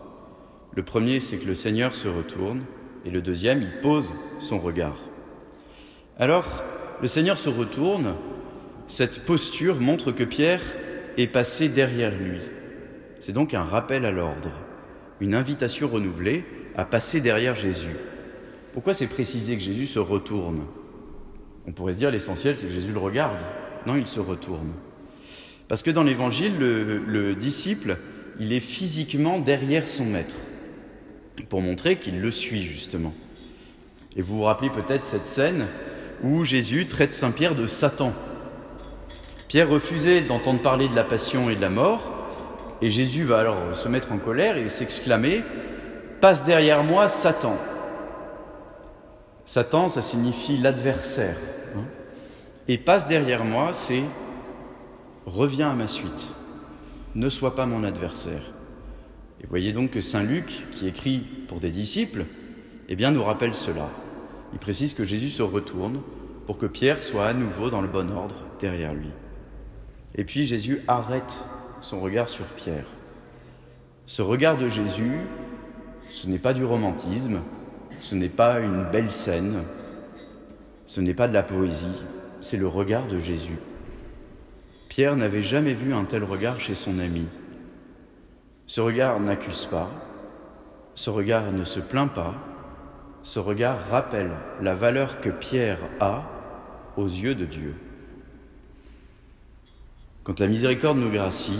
Le 0.74 0.82
premier, 0.82 1.20
c'est 1.20 1.38
que 1.38 1.46
le 1.46 1.54
Seigneur 1.54 1.94
se 1.94 2.08
retourne, 2.08 2.62
et 3.04 3.10
le 3.10 3.22
deuxième, 3.22 3.62
il 3.62 3.80
pose 3.80 4.12
son 4.38 4.58
regard. 4.58 4.96
Alors, 6.18 6.64
le 7.00 7.06
Seigneur 7.08 7.38
se 7.38 7.48
retourne, 7.48 8.14
cette 8.86 9.24
posture 9.24 9.80
montre 9.80 10.12
que 10.12 10.24
Pierre 10.24 10.62
est 11.16 11.26
passé 11.26 11.68
derrière 11.68 12.14
lui. 12.14 12.40
C'est 13.18 13.32
donc 13.32 13.54
un 13.54 13.62
rappel 13.62 14.04
à 14.04 14.10
l'ordre, 14.10 14.50
une 15.20 15.34
invitation 15.34 15.88
renouvelée 15.88 16.44
à 16.76 16.84
passer 16.84 17.20
derrière 17.20 17.54
Jésus. 17.54 17.96
Pourquoi 18.72 18.94
c'est 18.94 19.06
précisé 19.06 19.56
que 19.56 19.62
Jésus 19.62 19.86
se 19.86 19.98
retourne? 19.98 20.62
On 21.66 21.72
pourrait 21.72 21.94
se 21.94 21.98
dire 21.98 22.10
l'essentiel 22.10 22.56
c'est 22.56 22.66
que 22.66 22.72
Jésus 22.72 22.92
le 22.92 22.98
regarde. 22.98 23.38
Non, 23.86 23.96
il 23.96 24.06
se 24.06 24.20
retourne. 24.20 24.72
Parce 25.68 25.82
que 25.82 25.90
dans 25.90 26.02
l'évangile, 26.02 26.58
le, 26.58 26.98
le, 26.98 27.34
disciple, 27.34 27.96
il 28.38 28.52
est 28.52 28.60
physiquement 28.60 29.38
derrière 29.38 29.88
son 29.88 30.04
maître, 30.04 30.36
pour 31.48 31.62
montrer 31.62 31.96
qu'il 31.96 32.20
le 32.20 32.30
suit 32.30 32.62
justement. 32.62 33.14
Et 34.16 34.22
vous 34.22 34.36
vous 34.36 34.42
rappelez 34.42 34.70
peut-être 34.70 35.06
cette 35.06 35.26
scène 35.26 35.66
où 36.22 36.44
Jésus 36.44 36.86
traite 36.86 37.12
Saint 37.12 37.30
Pierre 37.30 37.54
de 37.54 37.66
Satan. 37.66 38.12
Pierre 39.48 39.68
refusait 39.68 40.20
d'entendre 40.20 40.60
parler 40.60 40.88
de 40.88 40.94
la 40.94 41.04
passion 41.04 41.48
et 41.48 41.56
de 41.56 41.60
la 41.60 41.70
mort, 41.70 42.12
et 42.82 42.90
Jésus 42.90 43.24
va 43.24 43.38
alors 43.38 43.76
se 43.76 43.88
mettre 43.88 44.12
en 44.12 44.18
colère 44.18 44.56
et 44.56 44.68
s'exclamer 44.68 45.42
Passe 46.24 46.42
derrière 46.42 46.82
moi, 46.82 47.10
Satan. 47.10 47.58
Satan, 49.44 49.90
ça 49.90 50.00
signifie 50.00 50.56
l'adversaire. 50.56 51.36
Hein. 51.76 51.84
et 52.66 52.78
passe 52.78 53.06
derrière 53.06 53.44
moi, 53.44 53.74
c'est 53.74 54.04
reviens 55.26 55.70
à 55.70 55.74
ma 55.74 55.86
suite. 55.86 56.28
Ne 57.14 57.28
sois 57.28 57.54
pas 57.54 57.66
mon 57.66 57.84
adversaire. 57.84 58.52
Et 59.42 59.46
voyez 59.46 59.74
donc 59.74 59.90
que 59.90 60.00
Saint 60.00 60.22
Luc, 60.22 60.46
qui 60.72 60.88
écrit 60.88 61.18
pour 61.46 61.60
des 61.60 61.68
disciples, 61.68 62.24
eh 62.88 62.96
bien, 62.96 63.10
nous 63.10 63.22
rappelle 63.22 63.54
cela. 63.54 63.90
Il 64.54 64.58
précise 64.58 64.94
que 64.94 65.04
Jésus 65.04 65.28
se 65.28 65.42
retourne 65.42 66.00
pour 66.46 66.56
que 66.56 66.64
Pierre 66.64 67.04
soit 67.04 67.26
à 67.26 67.34
nouveau 67.34 67.68
dans 67.68 67.82
le 67.82 67.88
bon 67.88 68.10
ordre 68.10 68.46
derrière 68.60 68.94
lui. 68.94 69.10
Et 70.14 70.24
puis 70.24 70.46
Jésus 70.46 70.80
arrête 70.88 71.36
son 71.82 72.00
regard 72.00 72.30
sur 72.30 72.46
Pierre. 72.46 72.86
Ce 74.06 74.22
regard 74.22 74.56
de 74.56 74.68
Jésus, 74.68 75.20
ce 76.08 76.26
n'est 76.26 76.38
pas 76.38 76.54
du 76.54 76.64
romantisme, 76.64 77.40
ce 78.00 78.14
n'est 78.14 78.28
pas 78.28 78.60
une 78.60 78.84
belle 78.84 79.10
scène, 79.10 79.62
ce 80.86 81.00
n'est 81.00 81.14
pas 81.14 81.28
de 81.28 81.34
la 81.34 81.42
poésie, 81.42 82.02
c'est 82.40 82.56
le 82.56 82.68
regard 82.68 83.06
de 83.06 83.18
Jésus. 83.18 83.58
Pierre 84.88 85.16
n'avait 85.16 85.42
jamais 85.42 85.74
vu 85.74 85.92
un 85.92 86.04
tel 86.04 86.22
regard 86.22 86.60
chez 86.60 86.74
son 86.74 86.98
ami. 86.98 87.26
Ce 88.66 88.80
regard 88.80 89.18
n'accuse 89.20 89.64
pas, 89.64 89.90
ce 90.94 91.10
regard 91.10 91.50
ne 91.52 91.64
se 91.64 91.80
plaint 91.80 92.12
pas, 92.12 92.34
ce 93.22 93.38
regard 93.38 93.88
rappelle 93.90 94.30
la 94.60 94.74
valeur 94.74 95.20
que 95.20 95.30
Pierre 95.30 95.80
a 95.98 96.24
aux 96.96 97.06
yeux 97.06 97.34
de 97.34 97.44
Dieu. 97.44 97.74
Quand 100.22 100.40
la 100.40 100.46
miséricorde 100.46 100.98
nous 100.98 101.10
gracie, 101.10 101.58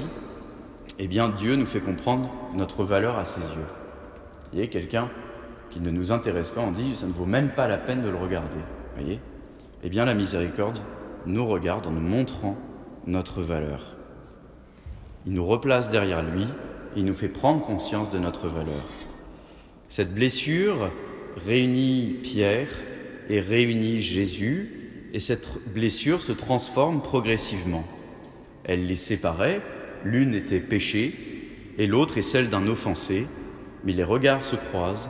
eh 0.99 1.09
bien 1.09 1.29
Dieu 1.29 1.57
nous 1.57 1.67
fait 1.67 1.81
comprendre 1.81 2.33
notre 2.55 2.85
valeur 2.85 3.19
à 3.19 3.25
ses 3.25 3.41
yeux. 3.41 3.84
Quelqu'un 4.55 5.11
qui 5.71 5.81
ne 5.81 5.91
nous 5.91 6.13
intéresse 6.13 6.51
pas, 6.51 6.61
on 6.61 6.73
dit 6.73 6.97
ça 6.97 7.07
ne 7.07 7.13
vaut 7.13 7.27
même 7.27 7.51
pas 7.51 7.69
la 7.69 7.79
peine 7.79 8.03
de 8.03 8.09
le 8.09 8.17
regarder. 8.17 8.57
Voyez? 8.97 9.21
Eh 9.83 9.89
bien 9.89 10.05
la 10.05 10.15
miséricorde 10.15 10.79
nous 11.27 11.47
regarde 11.47 11.87
en 11.87 11.91
nous 11.91 12.01
montrant 12.01 12.57
notre 13.07 13.43
valeur. 13.43 13.97
Il 15.27 15.35
nous 15.35 15.45
replace 15.45 15.91
derrière 15.91 16.23
lui 16.23 16.43
et 16.43 17.01
il 17.01 17.05
nous 17.05 17.15
fait 17.15 17.29
prendre 17.29 17.61
conscience 17.61 18.11
de 18.11 18.19
notre 18.19 18.49
valeur. 18.49 18.87
Cette 19.89 20.15
blessure 20.15 20.91
réunit 21.47 22.19
Pierre 22.23 22.69
et 23.29 23.41
réunit 23.41 24.01
Jésus 24.01 25.11
et 25.13 25.21
cette 25.21 25.49
blessure 25.73 26.23
se 26.23 26.33
transforme 26.33 27.03
progressivement 27.03 27.85
elle 28.65 28.87
les 28.87 28.95
séparait, 28.95 29.61
L'une 30.07 30.35
était 30.35 30.61
péché 30.61 31.15
et 31.79 31.87
l'autre 31.87 32.19
est 32.19 32.23
celle 32.23 32.51
d'un 32.51 32.67
offensé, 32.67 33.27
mais 33.85 33.93
les 33.93 34.05
regards 34.05 34.45
se 34.45 34.57
croisent. 34.57 35.09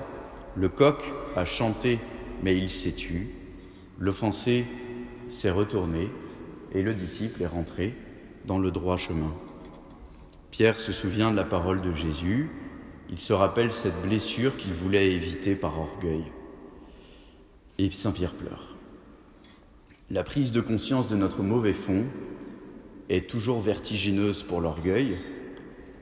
Le 0.57 0.69
coq 0.69 1.03
a 1.37 1.45
chanté, 1.45 1.99
mais 2.43 2.57
il 2.57 2.71
s'est 2.71 2.93
tu. 2.93 3.29
L'offensé 3.99 4.65
s'est 5.29 5.51
retourné 5.51 6.11
et 6.73 6.83
le 6.83 6.95
disciple 6.95 7.43
est 7.43 7.47
rentré 7.47 7.95
dans 8.47 8.59
le 8.59 8.71
droit 8.71 8.97
chemin. 8.97 9.33
Pierre 10.51 10.79
se 10.79 10.93
souvient 10.93 11.31
de 11.31 11.37
la 11.37 11.45
parole 11.45 11.81
de 11.81 11.93
Jésus, 11.93 12.51
il 13.11 13.19
se 13.19 13.33
rappelle 13.33 13.73
cette 13.73 14.01
blessure 14.03 14.57
qu'il 14.57 14.73
voulait 14.73 15.13
éviter 15.13 15.55
par 15.55 15.79
orgueil. 15.79 16.25
Et 17.79 17.91
Saint 17.91 18.13
Pierre 18.13 18.35
pleure. 18.35 18.77
La 20.11 20.23
prise 20.23 20.53
de 20.53 20.61
conscience 20.61 21.09
de 21.09 21.17
notre 21.17 21.43
mauvais 21.43 21.73
fond 21.73 22.05
est 23.09 23.29
toujours 23.29 23.61
vertigineuse 23.61 24.43
pour 24.43 24.61
l'orgueil, 24.61 25.17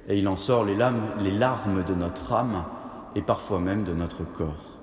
et 0.09 0.19
il 0.19 0.29
en 0.29 0.37
sort 0.37 0.65
les, 0.65 0.75
larmes 0.75 1.85
de 1.85 1.95
notre 1.95 2.33
âme 2.33 2.65
et 3.15 3.23
parfois 3.23 3.61
même 3.61 3.85
de 3.85 3.93
notre 3.93 4.25
corps. 4.25 4.79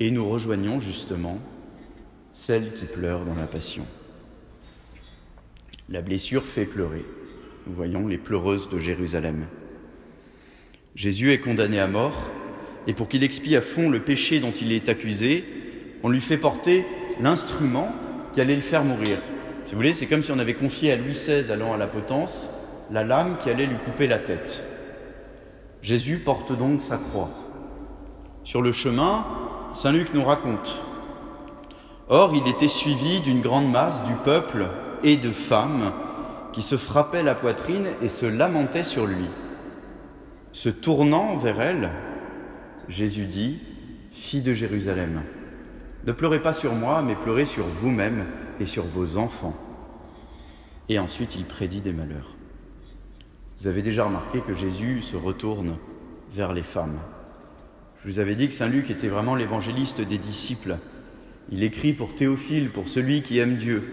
Et 0.00 0.10
nous 0.10 0.28
rejoignons 0.28 0.80
justement 0.80 1.38
celle 2.32 2.72
qui 2.72 2.86
pleure 2.86 3.24
dans 3.24 3.34
la 3.34 3.46
passion. 3.46 3.86
La 5.88 6.02
blessure 6.02 6.44
fait 6.44 6.64
pleurer. 6.64 7.04
Nous 7.66 7.74
voyons 7.74 8.06
les 8.06 8.18
pleureuses 8.18 8.68
de 8.68 8.78
Jérusalem. 8.78 9.46
Jésus 10.94 11.32
est 11.32 11.40
condamné 11.40 11.78
à 11.78 11.86
mort, 11.86 12.30
et 12.86 12.94
pour 12.94 13.08
qu'il 13.08 13.24
expie 13.24 13.56
à 13.56 13.60
fond 13.60 13.90
le 13.90 14.00
péché 14.00 14.38
dont 14.40 14.52
il 14.52 14.72
est 14.72 14.88
accusé, 14.88 15.44
on 16.02 16.08
lui 16.08 16.20
fait 16.20 16.38
porter 16.38 16.86
l'instrument 17.20 17.92
qui 18.32 18.40
allait 18.40 18.54
le 18.54 18.60
faire 18.60 18.84
mourir. 18.84 19.18
Si 19.64 19.72
vous 19.72 19.78
voulez, 19.78 19.94
c'est 19.94 20.06
comme 20.06 20.22
si 20.22 20.30
on 20.30 20.38
avait 20.38 20.54
confié 20.54 20.92
à 20.92 20.96
Louis 20.96 21.12
XVI 21.12 21.50
allant 21.50 21.74
à 21.74 21.76
la 21.76 21.86
potence 21.86 22.50
la 22.90 23.04
lame 23.04 23.36
qui 23.38 23.50
allait 23.50 23.66
lui 23.66 23.78
couper 23.78 24.06
la 24.06 24.18
tête. 24.18 24.64
Jésus 25.82 26.18
porte 26.18 26.56
donc 26.56 26.82
sa 26.82 26.98
croix. 26.98 27.30
Sur 28.44 28.62
le 28.62 28.72
chemin, 28.72 29.24
Saint 29.72 29.92
Luc 29.92 30.14
nous 30.14 30.24
raconte 30.24 30.82
Or, 32.08 32.34
il 32.34 32.46
était 32.48 32.68
suivi 32.68 33.20
d'une 33.20 33.40
grande 33.40 33.70
masse 33.70 34.04
du 34.04 34.14
peuple 34.14 34.68
et 35.02 35.16
de 35.16 35.32
femmes 35.32 35.92
qui 36.52 36.62
se 36.62 36.76
frappaient 36.76 37.24
la 37.24 37.34
poitrine 37.34 37.88
et 38.00 38.08
se 38.08 38.26
lamentaient 38.26 38.84
sur 38.84 39.06
lui. 39.06 39.28
Se 40.52 40.68
tournant 40.68 41.36
vers 41.36 41.60
elle, 41.60 41.90
Jésus 42.88 43.26
dit, 43.26 43.58
Fille 44.12 44.42
de 44.42 44.52
Jérusalem, 44.52 45.22
ne 46.06 46.12
pleurez 46.12 46.40
pas 46.40 46.52
sur 46.52 46.74
moi, 46.74 47.02
mais 47.02 47.16
pleurez 47.16 47.44
sur 47.44 47.66
vous-même 47.66 48.24
et 48.60 48.66
sur 48.66 48.84
vos 48.84 49.18
enfants. 49.18 49.56
Et 50.88 51.00
ensuite, 51.00 51.34
il 51.34 51.44
prédit 51.44 51.80
des 51.80 51.92
malheurs. 51.92 52.35
Vous 53.58 53.66
avez 53.66 53.82
déjà 53.82 54.04
remarqué 54.04 54.40
que 54.40 54.54
Jésus 54.54 55.02
se 55.02 55.16
retourne 55.16 55.76
vers 56.34 56.52
les 56.52 56.62
femmes. 56.62 56.98
Je 58.02 58.08
vous 58.08 58.20
avais 58.20 58.34
dit 58.34 58.48
que 58.48 58.52
Saint 58.52 58.68
Luc 58.68 58.90
était 58.90 59.08
vraiment 59.08 59.34
l'évangéliste 59.34 60.00
des 60.00 60.18
disciples 60.18 60.76
il 61.50 61.62
écrit 61.62 61.92
pour 61.92 62.14
Théophile, 62.14 62.70
pour 62.70 62.88
celui 62.88 63.22
qui 63.22 63.38
aime 63.38 63.56
Dieu, 63.56 63.84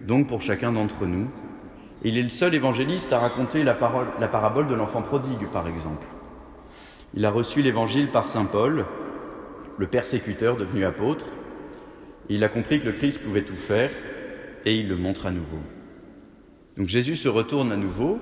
donc 0.00 0.26
pour 0.26 0.40
chacun 0.40 0.72
d'entre 0.72 1.06
nous. 1.06 1.28
il 2.02 2.18
est 2.18 2.22
le 2.22 2.30
seul 2.30 2.54
évangéliste 2.54 3.12
à 3.12 3.18
raconter 3.18 3.62
la, 3.62 3.74
parabole 3.74 4.66
de 4.66 4.74
l'enfant 4.74 5.02
prodigue, 5.02 5.46
par 5.52 5.68
exemple. 5.68 6.06
Il 7.14 7.24
a 7.24 7.30
reçu 7.30 7.62
l'évangile 7.62 8.08
par 8.08 8.26
Saint 8.26 8.44
Paul, 8.44 8.86
le 9.78 9.86
persécuteur 9.86 10.56
devenu 10.56 10.84
apôtre. 10.84 11.26
il 12.28 12.42
a 12.42 12.48
compris 12.48 12.80
que 12.80 12.86
le 12.86 12.92
Christ 12.92 13.22
pouvait 13.22 13.42
tout 13.42 13.54
faire 13.54 13.90
et 14.64 14.76
il 14.76 14.88
le 14.88 14.96
montre 14.96 15.26
à 15.26 15.30
nouveau. 15.30 15.60
Donc 16.76 16.88
Jésus 16.88 17.16
se 17.16 17.28
retourne 17.28 17.70
à 17.70 17.76
nouveau 17.76 18.18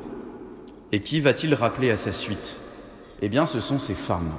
et 0.92 1.00
qui 1.00 1.20
va-t-il 1.20 1.54
rappeler 1.54 1.90
à 1.90 1.96
sa 1.96 2.12
suite? 2.12 2.58
Eh 3.20 3.28
bien, 3.28 3.46
ce 3.46 3.60
sont 3.60 3.78
ces 3.78 3.94
femmes. 3.94 4.32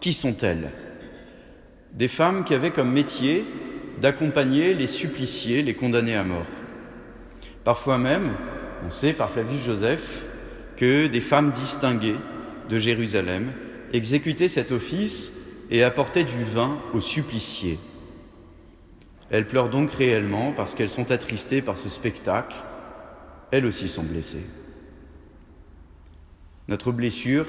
Qui 0.00 0.12
sont-elles? 0.12 0.70
Des 1.92 2.08
femmes 2.08 2.44
qui 2.44 2.54
avaient 2.54 2.70
comme 2.70 2.92
métier 2.92 3.44
d'accompagner 4.00 4.74
les 4.74 4.86
suppliciés, 4.86 5.62
les 5.62 5.74
condamnés 5.74 6.14
à 6.14 6.22
mort. 6.22 6.46
Parfois 7.64 7.98
même, 7.98 8.34
on 8.86 8.90
sait 8.90 9.12
par 9.12 9.30
Flavius 9.30 9.64
Joseph 9.64 10.24
que 10.76 11.06
des 11.08 11.20
femmes 11.20 11.50
distinguées 11.50 12.16
de 12.68 12.78
Jérusalem 12.78 13.50
exécutaient 13.92 14.48
cet 14.48 14.70
office 14.70 15.32
et 15.70 15.82
apportaient 15.82 16.24
du 16.24 16.44
vin 16.44 16.78
aux 16.94 17.00
suppliciés. 17.00 17.78
Elles 19.30 19.46
pleurent 19.46 19.70
donc 19.70 19.90
réellement 19.90 20.52
parce 20.52 20.74
qu'elles 20.74 20.88
sont 20.88 21.10
attristées 21.10 21.60
par 21.60 21.76
ce 21.76 21.88
spectacle. 21.88 22.56
Elles 23.50 23.66
aussi 23.66 23.88
sont 23.88 24.04
blessées. 24.04 24.46
Notre 26.68 26.92
blessure 26.92 27.46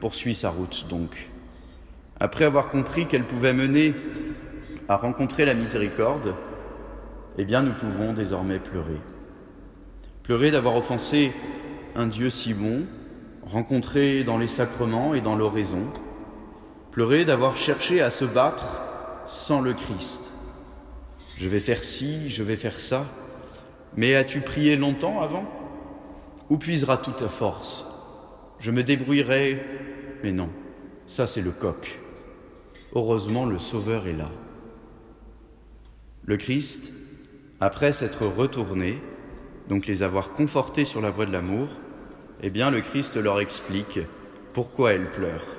poursuit 0.00 0.34
sa 0.34 0.48
route 0.48 0.86
donc. 0.88 1.28
Après 2.18 2.46
avoir 2.46 2.70
compris 2.70 3.06
qu'elle 3.06 3.26
pouvait 3.26 3.52
mener 3.52 3.94
à 4.88 4.96
rencontrer 4.96 5.44
la 5.44 5.52
miséricorde, 5.52 6.34
eh 7.36 7.44
bien 7.44 7.60
nous 7.60 7.74
pouvons 7.74 8.14
désormais 8.14 8.58
pleurer. 8.58 8.98
Pleurer 10.22 10.50
d'avoir 10.50 10.74
offensé 10.74 11.32
un 11.94 12.06
Dieu 12.06 12.30
si 12.30 12.54
bon, 12.54 12.86
rencontré 13.44 14.24
dans 14.24 14.38
les 14.38 14.46
sacrements 14.46 15.12
et 15.12 15.20
dans 15.20 15.36
l'oraison. 15.36 15.86
Pleurer 16.92 17.26
d'avoir 17.26 17.58
cherché 17.58 18.00
à 18.00 18.10
se 18.10 18.24
battre 18.24 18.80
sans 19.26 19.60
le 19.60 19.74
Christ. 19.74 20.30
Je 21.36 21.50
vais 21.50 21.60
faire 21.60 21.84
ci, 21.84 22.30
je 22.30 22.42
vais 22.42 22.56
faire 22.56 22.80
ça. 22.80 23.04
Mais 23.96 24.14
as-tu 24.14 24.40
prié 24.40 24.76
longtemps 24.76 25.20
avant? 25.20 25.44
Où 26.48 26.56
puisera 26.56 26.96
toute 26.96 27.16
ta 27.16 27.28
force? 27.28 27.95
Je 28.58 28.70
me 28.70 28.82
débrouillerai, 28.82 29.62
mais 30.22 30.32
non, 30.32 30.48
ça 31.06 31.26
c'est 31.26 31.42
le 31.42 31.50
coq. 31.50 32.00
Heureusement, 32.94 33.44
le 33.44 33.58
Sauveur 33.58 34.06
est 34.06 34.14
là. 34.14 34.30
Le 36.24 36.36
Christ, 36.36 36.92
après 37.60 37.92
s'être 37.92 38.26
retourné, 38.26 39.00
donc 39.68 39.86
les 39.86 40.02
avoir 40.02 40.32
confortés 40.32 40.84
sur 40.84 41.00
la 41.00 41.10
voie 41.10 41.26
de 41.26 41.32
l'amour, 41.32 41.68
eh 42.42 42.50
bien 42.50 42.70
le 42.70 42.80
Christ 42.80 43.16
leur 43.16 43.40
explique 43.40 44.00
pourquoi 44.52 44.92
elles 44.92 45.10
pleurent. 45.10 45.56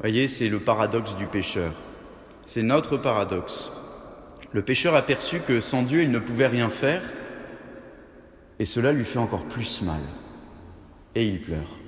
Voyez, 0.00 0.28
c'est 0.28 0.48
le 0.48 0.60
paradoxe 0.60 1.16
du 1.16 1.26
pécheur. 1.26 1.72
C'est 2.46 2.62
notre 2.62 2.96
paradoxe. 2.96 3.70
Le 4.52 4.62
pécheur 4.62 4.94
a 4.94 5.02
perçu 5.02 5.40
que 5.40 5.60
sans 5.60 5.82
Dieu 5.82 6.02
il 6.02 6.10
ne 6.10 6.18
pouvait 6.18 6.46
rien 6.46 6.68
faire, 6.68 7.02
et 8.58 8.64
cela 8.64 8.92
lui 8.92 9.04
fait 9.04 9.18
encore 9.18 9.44
plus 9.44 9.82
mal. 9.82 10.00
Et 11.14 11.26
il 11.26 11.42
pleure. 11.42 11.78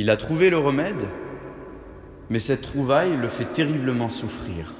Il 0.00 0.10
a 0.10 0.16
trouvé 0.16 0.48
le 0.48 0.58
remède, 0.58 1.08
mais 2.30 2.38
cette 2.38 2.62
trouvaille 2.62 3.16
le 3.16 3.26
fait 3.26 3.46
terriblement 3.46 4.10
souffrir. 4.10 4.74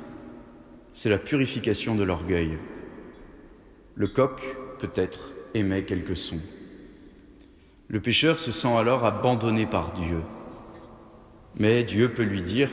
C'est 0.93 1.11
la 1.11 1.19
purification 1.19 1.97
de 1.97 2.05
l'orgueil. 2.05 2.57
Le 3.97 4.07
coq, 4.07 4.41
peut-être, 4.79 5.33
émet 5.55 5.83
quelques 5.83 6.17
sons. 6.17 6.41
Le 7.89 7.99
pécheur 7.99 8.39
se 8.39 8.53
sent 8.53 8.73
alors 8.73 9.05
abandonné 9.05 9.67
par 9.67 9.93
Dieu. 9.93 10.21
Mais 11.57 11.83
Dieu 11.83 12.15
peut 12.15 12.23
lui 12.23 12.43
dire 12.43 12.71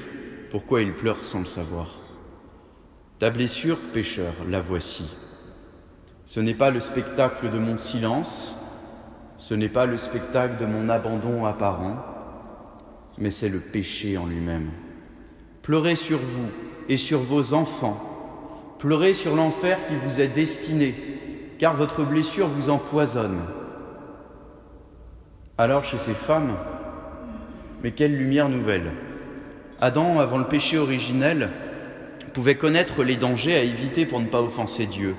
pourquoi 0.52 0.84
il 0.84 0.94
pleure 0.94 1.26
sans 1.26 1.40
le 1.40 1.46
savoir. 1.48 2.00
Ta 3.18 3.32
blessure, 3.32 3.80
pécheur, 3.92 4.36
la 4.48 4.62
voici. 4.62 5.16
Ce 6.26 6.40
n'est 6.40 6.54
pas 6.54 6.70
le 6.70 6.80
spectacle 6.80 7.50
de 7.50 7.58
mon 7.58 7.80
silence, 7.80 8.56
ce 9.40 9.56
n'est 9.56 9.68
pas 9.68 9.88
le 9.88 9.98
spectacle 9.98 10.58
de 10.58 10.68
mon 10.68 10.90
abandon 10.90 11.44
apparent, 11.46 12.14
mais 13.17 13.32
c'est 13.32 13.49
le 13.49 13.60
péché 13.60 14.17
en 14.17 14.25
lui-même. 14.25 14.69
Pleurez 15.62 15.95
sur 15.95 16.19
vous 16.19 16.49
et 16.89 16.97
sur 16.97 17.19
vos 17.19 17.54
enfants, 17.54 18.75
pleurez 18.80 19.13
sur 19.13 19.36
l'enfer 19.36 19.86
qui 19.88 19.95
vous 19.95 20.21
est 20.21 20.28
destiné, 20.28 20.93
car 21.58 21.75
votre 21.75 22.04
blessure 22.04 22.47
vous 22.47 22.69
empoisonne. 22.69 23.39
Alors 25.58 25.86
chez 25.86 25.99
ces 25.99 26.13
femmes, 26.13 26.56
mais 27.82 27.91
quelle 27.91 28.15
lumière 28.15 28.49
nouvelle 28.49 28.91
Adam, 29.80 30.19
avant 30.19 30.38
le 30.38 30.47
péché 30.47 30.78
originel, 30.78 31.49
pouvait 32.34 32.56
connaître 32.56 33.04
les 33.04 33.15
dangers 33.15 33.56
à 33.56 33.63
éviter 33.63 34.06
pour 34.06 34.19
ne 34.19 34.28
pas 34.28 34.41
offenser 34.41 34.86
Dieu, 34.86 35.15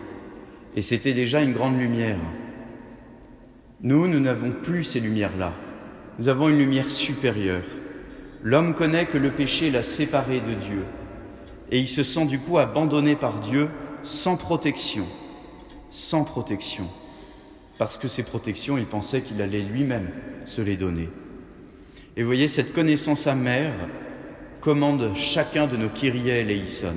et 0.76 0.82
c'était 0.82 1.14
déjà 1.14 1.42
une 1.42 1.54
grande 1.54 1.78
lumière. 1.78 2.18
Nous, 3.80 4.08
nous 4.08 4.20
n'avons 4.20 4.50
plus 4.50 4.84
ces 4.84 5.00
lumières-là. 5.00 5.52
Nous 6.18 6.28
avons 6.28 6.48
une 6.48 6.58
lumière 6.58 6.90
supérieure. 6.90 7.64
L'homme 8.42 8.74
connaît 8.74 9.06
que 9.06 9.18
le 9.18 9.30
péché 9.30 9.70
l'a 9.70 9.82
séparé 9.82 10.40
de 10.40 10.54
Dieu 10.54 10.84
et 11.70 11.78
il 11.78 11.88
se 11.88 12.02
sent 12.02 12.26
du 12.26 12.38
coup 12.38 12.58
abandonné 12.58 13.16
par 13.16 13.40
Dieu 13.40 13.68
sans 14.02 14.36
protection, 14.36 15.04
sans 15.90 16.24
protection, 16.24 16.86
parce 17.78 17.96
que 17.96 18.08
ces 18.08 18.22
protections, 18.22 18.78
il 18.78 18.86
pensait 18.86 19.22
qu'il 19.22 19.42
allait 19.42 19.62
lui-même 19.62 20.10
se 20.44 20.60
les 20.60 20.76
donner. 20.76 21.08
Et 22.16 22.22
voyez, 22.22 22.48
cette 22.48 22.72
connaissance 22.72 23.26
amère 23.26 23.72
commande 24.60 25.12
chacun 25.14 25.66
de 25.66 25.76
nos 25.76 25.88
Kyrie 25.88 26.30
eleison, 26.30 26.94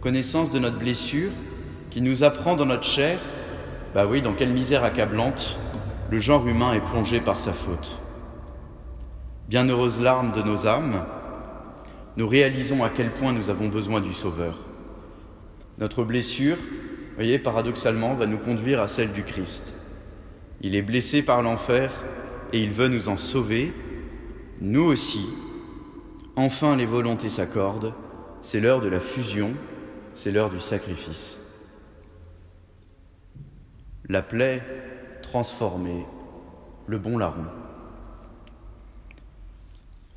connaissance 0.00 0.50
de 0.50 0.58
notre 0.58 0.78
blessure 0.78 1.30
qui 1.90 2.00
nous 2.00 2.24
apprend 2.24 2.56
dans 2.56 2.66
notre 2.66 2.84
chair, 2.84 3.18
bah 3.94 4.06
oui, 4.06 4.22
dans 4.22 4.34
quelle 4.34 4.52
misère 4.52 4.84
accablante 4.84 5.58
le 6.10 6.18
genre 6.18 6.46
humain 6.46 6.74
est 6.74 6.80
plongé 6.80 7.20
par 7.20 7.40
sa 7.40 7.52
faute. 7.52 8.00
Bienheureuse 9.48 10.00
larme 10.00 10.32
de 10.32 10.42
nos 10.42 10.66
âmes, 10.66 11.04
nous 12.16 12.26
réalisons 12.26 12.82
à 12.82 12.88
quel 12.88 13.12
point 13.12 13.32
nous 13.32 13.48
avons 13.48 13.68
besoin 13.68 14.00
du 14.00 14.12
Sauveur. 14.12 14.58
Notre 15.78 16.02
blessure, 16.02 16.56
voyez, 17.14 17.38
paradoxalement, 17.38 18.14
va 18.14 18.26
nous 18.26 18.38
conduire 18.38 18.80
à 18.80 18.88
celle 18.88 19.12
du 19.12 19.22
Christ. 19.22 19.72
Il 20.62 20.74
est 20.74 20.82
blessé 20.82 21.22
par 21.22 21.42
l'enfer 21.42 22.02
et 22.52 22.60
il 22.60 22.70
veut 22.70 22.88
nous 22.88 23.08
en 23.08 23.16
sauver. 23.16 23.72
Nous 24.60 24.82
aussi, 24.82 25.24
enfin 26.34 26.74
les 26.74 26.86
volontés 26.86 27.28
s'accordent, 27.28 27.94
c'est 28.42 28.58
l'heure 28.58 28.80
de 28.80 28.88
la 28.88 28.98
fusion, 28.98 29.54
c'est 30.16 30.32
l'heure 30.32 30.50
du 30.50 30.58
sacrifice. 30.58 31.54
La 34.08 34.22
plaie 34.22 34.60
transformée, 35.22 36.04
le 36.88 36.98
bon 36.98 37.16
larron. 37.16 37.46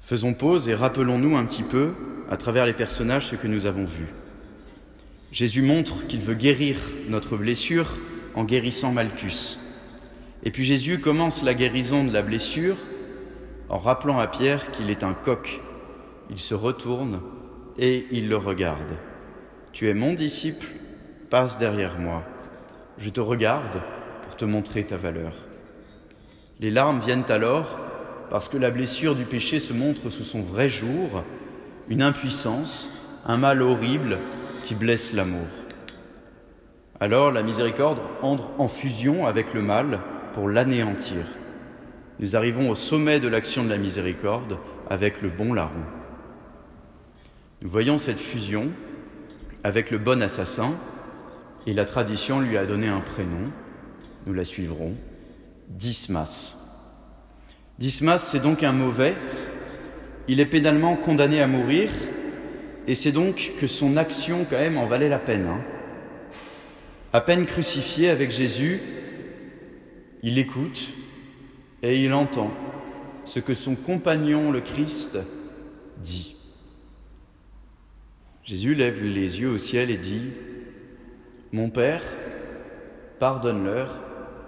Faisons 0.09 0.33
pause 0.33 0.67
et 0.67 0.73
rappelons-nous 0.73 1.37
un 1.37 1.45
petit 1.45 1.61
peu, 1.61 1.91
à 2.31 2.35
travers 2.35 2.65
les 2.65 2.73
personnages, 2.73 3.27
ce 3.27 3.35
que 3.35 3.45
nous 3.45 3.67
avons 3.67 3.85
vu. 3.85 4.07
Jésus 5.31 5.61
montre 5.61 6.07
qu'il 6.07 6.21
veut 6.21 6.33
guérir 6.33 6.79
notre 7.07 7.37
blessure 7.37 7.95
en 8.33 8.43
guérissant 8.43 8.91
Malchus. 8.91 9.59
Et 10.41 10.49
puis 10.49 10.63
Jésus 10.63 10.99
commence 10.99 11.43
la 11.43 11.53
guérison 11.53 12.03
de 12.03 12.11
la 12.11 12.23
blessure 12.23 12.77
en 13.69 13.77
rappelant 13.77 14.17
à 14.17 14.25
Pierre 14.25 14.71
qu'il 14.71 14.89
est 14.89 15.03
un 15.03 15.13
coq. 15.13 15.61
Il 16.31 16.39
se 16.39 16.55
retourne 16.55 17.21
et 17.77 18.07
il 18.09 18.29
le 18.29 18.37
regarde. 18.37 18.97
Tu 19.73 19.91
es 19.91 19.93
mon 19.93 20.15
disciple, 20.15 20.65
passe 21.29 21.59
derrière 21.59 21.99
moi. 21.99 22.23
Je 22.97 23.11
te 23.11 23.21
regarde 23.21 23.79
pour 24.23 24.35
te 24.35 24.45
montrer 24.45 24.87
ta 24.87 24.97
valeur. 24.97 25.33
Les 26.59 26.71
larmes 26.71 26.99
viennent 26.99 27.29
alors 27.29 27.88
parce 28.29 28.47
que 28.47 28.57
la 28.57 28.69
blessure 28.69 29.15
du 29.15 29.25
péché 29.25 29.59
se 29.59 29.73
montre 29.73 30.09
sous 30.09 30.23
son 30.23 30.41
vrai 30.41 30.69
jour, 30.69 31.23
une 31.89 32.01
impuissance, 32.01 33.19
un 33.25 33.37
mal 33.37 33.61
horrible 33.61 34.17
qui 34.65 34.75
blesse 34.75 35.13
l'amour. 35.13 35.47
Alors 36.99 37.31
la 37.31 37.43
miséricorde 37.43 37.99
entre 38.21 38.49
en 38.59 38.67
fusion 38.67 39.25
avec 39.25 39.53
le 39.53 39.61
mal 39.61 40.01
pour 40.33 40.49
l'anéantir. 40.49 41.25
Nous 42.19 42.35
arrivons 42.35 42.69
au 42.69 42.75
sommet 42.75 43.19
de 43.19 43.27
l'action 43.27 43.63
de 43.63 43.69
la 43.69 43.77
miséricorde 43.77 44.57
avec 44.89 45.21
le 45.21 45.29
bon 45.29 45.53
larron. 45.53 45.85
Nous 47.61 47.69
voyons 47.69 47.97
cette 47.97 48.19
fusion 48.19 48.69
avec 49.63 49.89
le 49.91 49.97
bon 49.97 50.21
assassin 50.21 50.73
et 51.65 51.73
la 51.73 51.85
tradition 51.85 52.41
lui 52.41 52.57
a 52.57 52.65
donné 52.65 52.87
un 52.87 53.01
prénom. 53.01 53.51
Nous 54.25 54.33
la 54.33 54.45
suivrons, 54.45 54.95
Dismas. 55.69 56.58
Dismas, 57.79 58.17
c'est 58.17 58.41
donc 58.41 58.61
un 58.63 58.73
mauvais. 58.73 59.15
Il 60.27 60.41
est 60.41 60.45
pénalement 60.45 60.97
condamné 60.97 61.41
à 61.41 61.47
mourir, 61.47 61.89
et 62.87 62.93
c'est 62.93 63.13
donc 63.13 63.53
que 63.57 63.67
son 63.67 63.95
action, 63.95 64.45
quand 64.49 64.57
même, 64.57 64.77
en 64.77 64.85
valait 64.85 65.07
la 65.07 65.17
peine. 65.17 65.45
Hein. 65.45 65.61
À 67.13 67.21
peine 67.21 67.45
crucifié 67.45 68.09
avec 68.09 68.31
Jésus, 68.31 68.81
il 70.23 70.37
écoute 70.37 70.89
et 71.81 72.03
il 72.03 72.11
entend 72.13 72.51
ce 73.23 73.39
que 73.39 73.53
son 73.53 73.75
compagnon, 73.75 74.51
le 74.51 74.59
Christ, 74.59 75.17
dit. 76.03 76.35
Jésus 78.43 78.75
lève 78.75 79.01
les 79.01 79.39
yeux 79.39 79.51
au 79.51 79.57
ciel 79.57 79.89
et 79.89 79.97
dit, 79.97 80.31
Mon 81.53 81.69
Père, 81.69 82.03
pardonne-leur, 83.19 83.95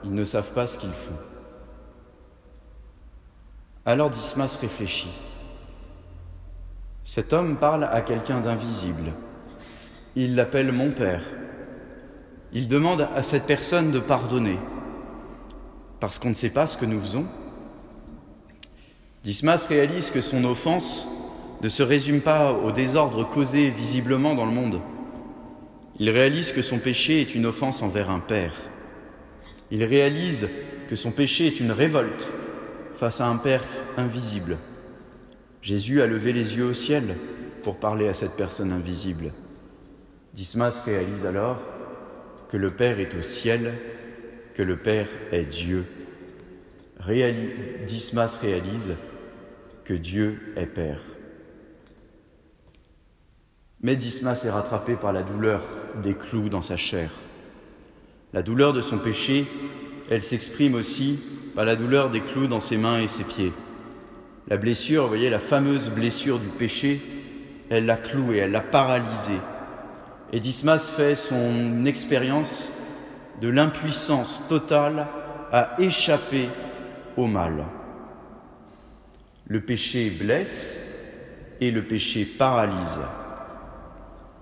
ils 0.04 0.14
ne 0.14 0.26
savent 0.26 0.52
pas 0.52 0.68
ce 0.68 0.78
qu'ils 0.78 0.90
font. 0.90 1.31
Alors 3.84 4.12
Dismas 4.12 4.60
réfléchit. 4.62 5.10
Cet 7.04 7.34
homme 7.34 7.58
parle 7.58 7.86
à 7.86 8.02
quelqu'un 8.02 8.40
d'invisible. 8.40 9.12
Il 10.16 10.36
l'appelle 10.36 10.72
mon 10.72 10.92
Père. 10.92 11.24
Il 12.54 12.68
demande 12.68 13.08
à 13.16 13.24
cette 13.24 13.48
personne 13.48 13.92
de 13.92 14.00
pardonner, 14.00 14.60
parce 16.00 16.20
qu'on 16.20 16.30
ne 16.30 16.36
sait 16.36 16.52
pas 16.52 16.68
ce 16.68 16.78
que 16.78 16.86
nous 16.86 17.02
faisons. 17.02 17.26
Dismas 19.24 19.66
réalise 19.68 20.12
que 20.12 20.22
son 20.22 20.44
offense 20.44 21.08
ne 21.64 21.70
se 21.70 21.82
résume 21.82 22.22
pas 22.22 22.54
au 22.54 22.72
désordre 22.72 23.24
causé 23.24 23.72
visiblement 23.72 24.36
dans 24.36 24.46
le 24.46 24.52
monde. 24.52 24.80
Il 25.98 26.12
réalise 26.12 26.52
que 26.52 26.62
son 26.62 26.78
péché 26.78 27.22
est 27.22 27.34
une 27.34 27.48
offense 27.48 27.82
envers 27.82 28.12
un 28.12 28.20
Père. 28.20 28.62
Il 29.72 29.84
réalise 29.84 30.50
que 30.88 30.96
son 30.96 31.10
péché 31.10 31.48
est 31.48 31.60
une 31.60 31.72
révolte 31.72 32.32
face 33.02 33.20
à 33.20 33.28
un 33.28 33.38
Père 33.38 33.66
invisible. 33.98 34.60
Jésus 35.64 36.04
a 36.04 36.06
levé 36.06 36.34
les 36.34 36.56
yeux 36.56 36.66
au 36.66 36.74
ciel 36.76 37.16
pour 37.64 37.78
parler 37.78 38.08
à 38.08 38.14
cette 38.14 38.34
personne 38.34 38.72
invisible. 38.72 39.32
Dismas 40.36 40.84
réalise 40.86 41.26
alors 41.26 41.58
que 42.50 42.58
le 42.58 42.70
Père 42.70 43.00
est 43.00 43.16
au 43.16 43.24
ciel, 43.24 43.74
que 44.54 44.62
le 44.62 44.78
Père 44.78 45.08
est 45.32 45.46
Dieu. 45.46 45.86
Dismas 47.88 48.38
réalise 48.40 48.94
que 49.84 49.96
Dieu 49.96 50.54
est 50.56 50.68
Père. 50.68 51.02
Mais 53.82 53.96
Dismas 53.96 54.46
est 54.46 54.52
rattrapé 54.52 54.96
par 54.96 55.12
la 55.12 55.24
douleur 55.24 55.68
des 56.04 56.14
clous 56.14 56.50
dans 56.50 56.62
sa 56.62 56.78
chair. 56.78 57.10
La 58.32 58.44
douleur 58.44 58.74
de 58.74 58.82
son 58.82 59.00
péché, 59.00 59.48
elle 60.08 60.22
s'exprime 60.22 60.76
aussi 60.76 61.20
la 61.56 61.76
douleur 61.76 62.10
des 62.10 62.22
clous 62.22 62.48
dans 62.48 62.60
ses 62.60 62.78
mains 62.78 63.00
et 63.00 63.08
ses 63.08 63.24
pieds. 63.24 63.52
La 64.48 64.58
blessure, 64.58 65.04
vous 65.04 65.10
voyez, 65.10 65.30
la 65.30 65.40
fameuse 65.40 65.90
blessure 65.90 66.40
du 66.40 66.48
péché, 66.48 67.02
elle 67.70 67.86
l'a 67.86 67.98
cloué, 67.98 68.38
elle 68.38 68.52
l'a 68.52 68.62
paralysé. 68.62 69.34
Et 70.34 70.40
Dismas 70.40 70.90
fait 70.90 71.16
son 71.16 71.86
expérience 71.86 72.72
de 73.42 73.50
l'impuissance 73.50 74.44
totale 74.48 75.08
à 75.52 75.76
échapper 75.80 76.50
au 77.18 77.28
mal. 77.28 77.66
Le 79.48 79.62
péché 79.62 80.10
blesse 80.10 80.88
et 81.60 81.72
le 81.72 81.84
péché 81.84 82.26
paralyse. 82.26 83.02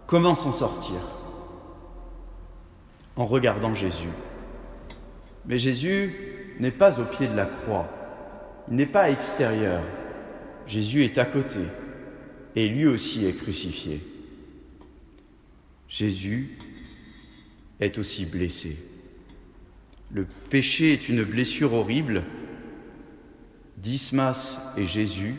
Comment 0.05 0.35
s'en 0.35 0.51
sortir? 0.51 0.99
En 3.15 3.25
regardant 3.25 3.73
Jésus. 3.73 4.09
Mais 5.45 5.57
Jésus 5.57 6.38
n'est 6.59 6.71
pas 6.71 6.99
au 6.99 7.05
pied 7.05 7.27
de 7.27 7.35
la 7.35 7.45
croix, 7.45 7.89
il 8.69 8.75
n'est 8.75 8.85
pas 8.85 9.09
extérieur. 9.09 9.81
Jésus 10.67 11.03
est 11.03 11.17
à 11.17 11.25
côté 11.25 11.61
et 12.55 12.67
lui 12.67 12.85
aussi 12.85 13.25
est 13.25 13.35
crucifié. 13.35 14.01
Jésus 15.87 16.57
est 17.79 17.97
aussi 17.97 18.25
blessé. 18.25 18.77
Le 20.11 20.25
péché 20.49 20.93
est 20.93 21.09
une 21.09 21.23
blessure 21.23 21.73
horrible. 21.73 22.23
Dismas 23.77 24.73
et 24.77 24.85
Jésus 24.85 25.35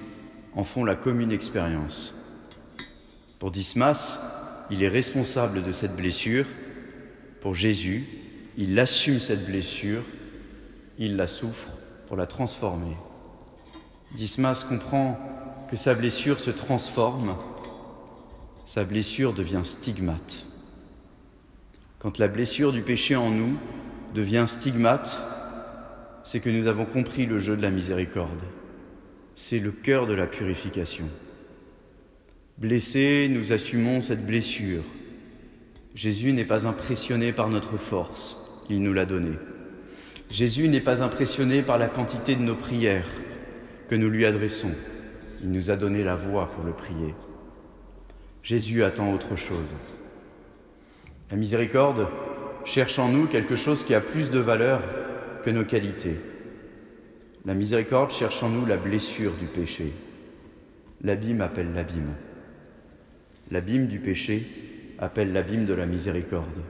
en 0.55 0.65
font 0.65 0.85
la 0.85 0.97
commune 0.97 1.33
expérience. 1.33 2.17
Pour 3.39 3.51
Dismas, 3.51 4.19
il 4.71 4.83
est 4.83 4.89
responsable 4.89 5.63
de 5.65 5.73
cette 5.73 5.95
blessure. 5.95 6.47
Pour 7.41 7.55
Jésus, 7.55 8.07
il 8.57 8.79
assume 8.79 9.21
cette 9.21 9.47
blessure 9.47 10.03
il 11.01 11.17
la 11.17 11.27
souffre 11.27 11.69
pour 12.07 12.17
la 12.17 12.27
transformer. 12.27 12.95
Dismas 14.15 14.65
comprend 14.69 15.19
que 15.71 15.77
sa 15.77 15.95
blessure 15.95 16.41
se 16.41 16.51
transforme, 16.51 17.37
sa 18.67 18.85
blessure 18.85 19.33
devient 19.33 19.63
stigmate. 19.65 20.45
Quand 21.99 22.19
la 22.19 22.29
blessure 22.29 22.73
du 22.73 22.83
péché 22.83 23.17
en 23.17 23.31
nous 23.31 23.57
devient 24.15 24.45
stigmate, 24.47 25.27
c'est 26.23 26.41
que 26.41 26.51
nous 26.51 26.67
avons 26.67 26.85
compris 26.85 27.25
le 27.25 27.39
jeu 27.39 27.57
de 27.57 27.63
la 27.63 27.71
miséricorde. 27.71 28.43
C'est 29.35 29.59
le 29.59 29.71
cœur 29.71 30.07
de 30.07 30.13
la 30.13 30.27
purification. 30.27 31.09
Blessés, 32.59 33.29
nous 33.31 33.55
assumons 33.55 34.03
cette 34.03 34.27
blessure. 34.27 34.85
Jésus 35.95 36.35
n'est 36.35 36.45
pas 36.45 36.67
impressionné 36.67 37.33
par 37.33 37.49
notre 37.49 37.79
force, 37.79 38.65
il 38.69 38.83
nous 38.83 38.93
l'a 38.93 39.07
donnée. 39.07 39.39
Jésus 40.31 40.69
n'est 40.69 40.81
pas 40.81 41.03
impressionné 41.03 41.63
par 41.63 41.77
la 41.77 41.89
quantité 41.89 42.37
de 42.37 42.43
nos 42.43 42.55
prières 42.55 43.11
que 43.89 43.97
nous 43.97 44.09
lui 44.09 44.25
adressons. 44.25 44.71
Il 45.43 45.51
nous 45.51 45.73
a 45.73 45.77
donné 45.77 46.05
la 46.05 46.15
voix 46.15 46.47
pour 46.47 46.63
le 46.65 46.73
prier. 46.73 47.15
Jésus 48.45 48.85
attend 48.85 49.13
autre 49.13 49.35
chose. 49.35 49.75
La 51.33 51.37
miséricorde 51.37 52.07
cherche 52.65 53.01
en 53.01 53.09
nous 53.09 53.27
quelque 53.27 53.57
chose 53.57 53.83
qui 53.83 53.93
a 53.93 54.01
plus 54.01 54.31
de 54.31 54.39
valeur 54.39 54.83
que 55.43 55.51
nos 55.51 55.65
qualités. 55.65 56.21
La 57.45 57.55
miséricorde 57.55 58.13
cherche 58.13 58.43
en 58.45 58.51
nous 58.51 58.67
la 58.67 58.77
blessure 58.77 59.33
du 59.35 59.47
péché. 59.47 59.93
L'abîme 61.03 61.41
appelle 61.41 61.73
l'abîme. 61.75 62.15
L'abîme 63.51 63.89
du 63.89 63.99
péché 63.99 64.47
appelle 64.99 65.33
l'abîme 65.33 65.65
de 65.65 65.75
la 65.75 65.87
miséricorde. 65.87 66.61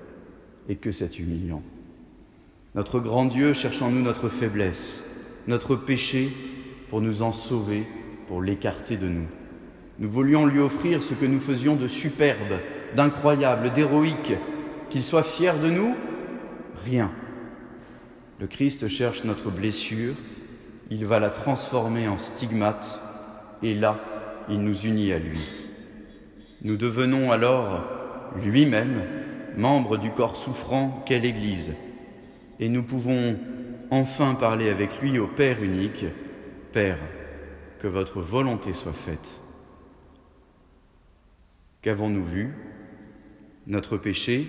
Et 0.69 0.77
que 0.77 0.93
c'est 0.93 1.19
humiliant. 1.19 1.63
Notre 2.75 3.01
grand 3.01 3.25
Dieu 3.25 3.53
cherche 3.53 3.83
en 3.83 3.91
nous 3.91 4.03
notre 4.03 4.29
faiblesse, 4.29 5.05
notre 5.49 5.75
péché 5.75 6.31
pour 6.89 7.01
nous 7.01 7.23
en 7.23 7.33
sauver, 7.33 7.85
pour 8.29 8.43
l'écarter 8.43 8.97
de 8.97 9.09
nous. 9.09 9.27
Nous 9.99 10.09
voulions 10.09 10.47
lui 10.47 10.61
offrir 10.61 11.03
ce 11.03 11.15
que 11.15 11.27
nous 11.27 11.41
faisions 11.41 11.75
de 11.75 11.89
superbe, 11.89 12.61
d'incroyable, 12.95 13.73
d'héroïque, 13.73 14.35
qu'il 14.89 15.03
soit 15.03 15.23
fier 15.23 15.59
de 15.59 15.71
nous 15.71 15.95
Rien. 16.85 17.11
Le 18.39 18.47
Christ 18.47 18.89
cherche 18.89 19.25
notre 19.25 19.51
blessure, 19.51 20.15
il 20.91 21.05
va 21.05 21.19
la 21.19 21.31
transformer 21.31 22.09
en 22.09 22.19
stigmate, 22.19 23.03
et 23.63 23.75
là, 23.75 23.99
il 24.49 24.61
nous 24.61 24.81
unit 24.81 25.13
à 25.13 25.19
lui. 25.19 25.41
Nous 26.63 26.77
devenons 26.77 27.33
alors 27.33 27.85
lui-même 28.43 29.03
membre 29.57 29.99
du 29.99 30.11
corps 30.11 30.37
souffrant 30.37 31.03
qu'est 31.05 31.19
l'Église, 31.19 31.75
et 32.61 32.69
nous 32.69 32.83
pouvons 32.83 33.37
enfin 33.91 34.35
parler 34.35 34.69
avec 34.69 35.01
lui 35.01 35.19
au 35.19 35.27
Père 35.27 35.63
unique, 35.63 36.05
Père, 36.73 36.99
que 37.81 37.89
votre 37.89 38.21
volonté 38.21 38.75
soit 38.75 38.93
faite. 38.93 39.41
Qu'avons-nous 41.83 42.25
vu? 42.25 42.55
Notre 43.67 43.97
péché, 43.97 44.47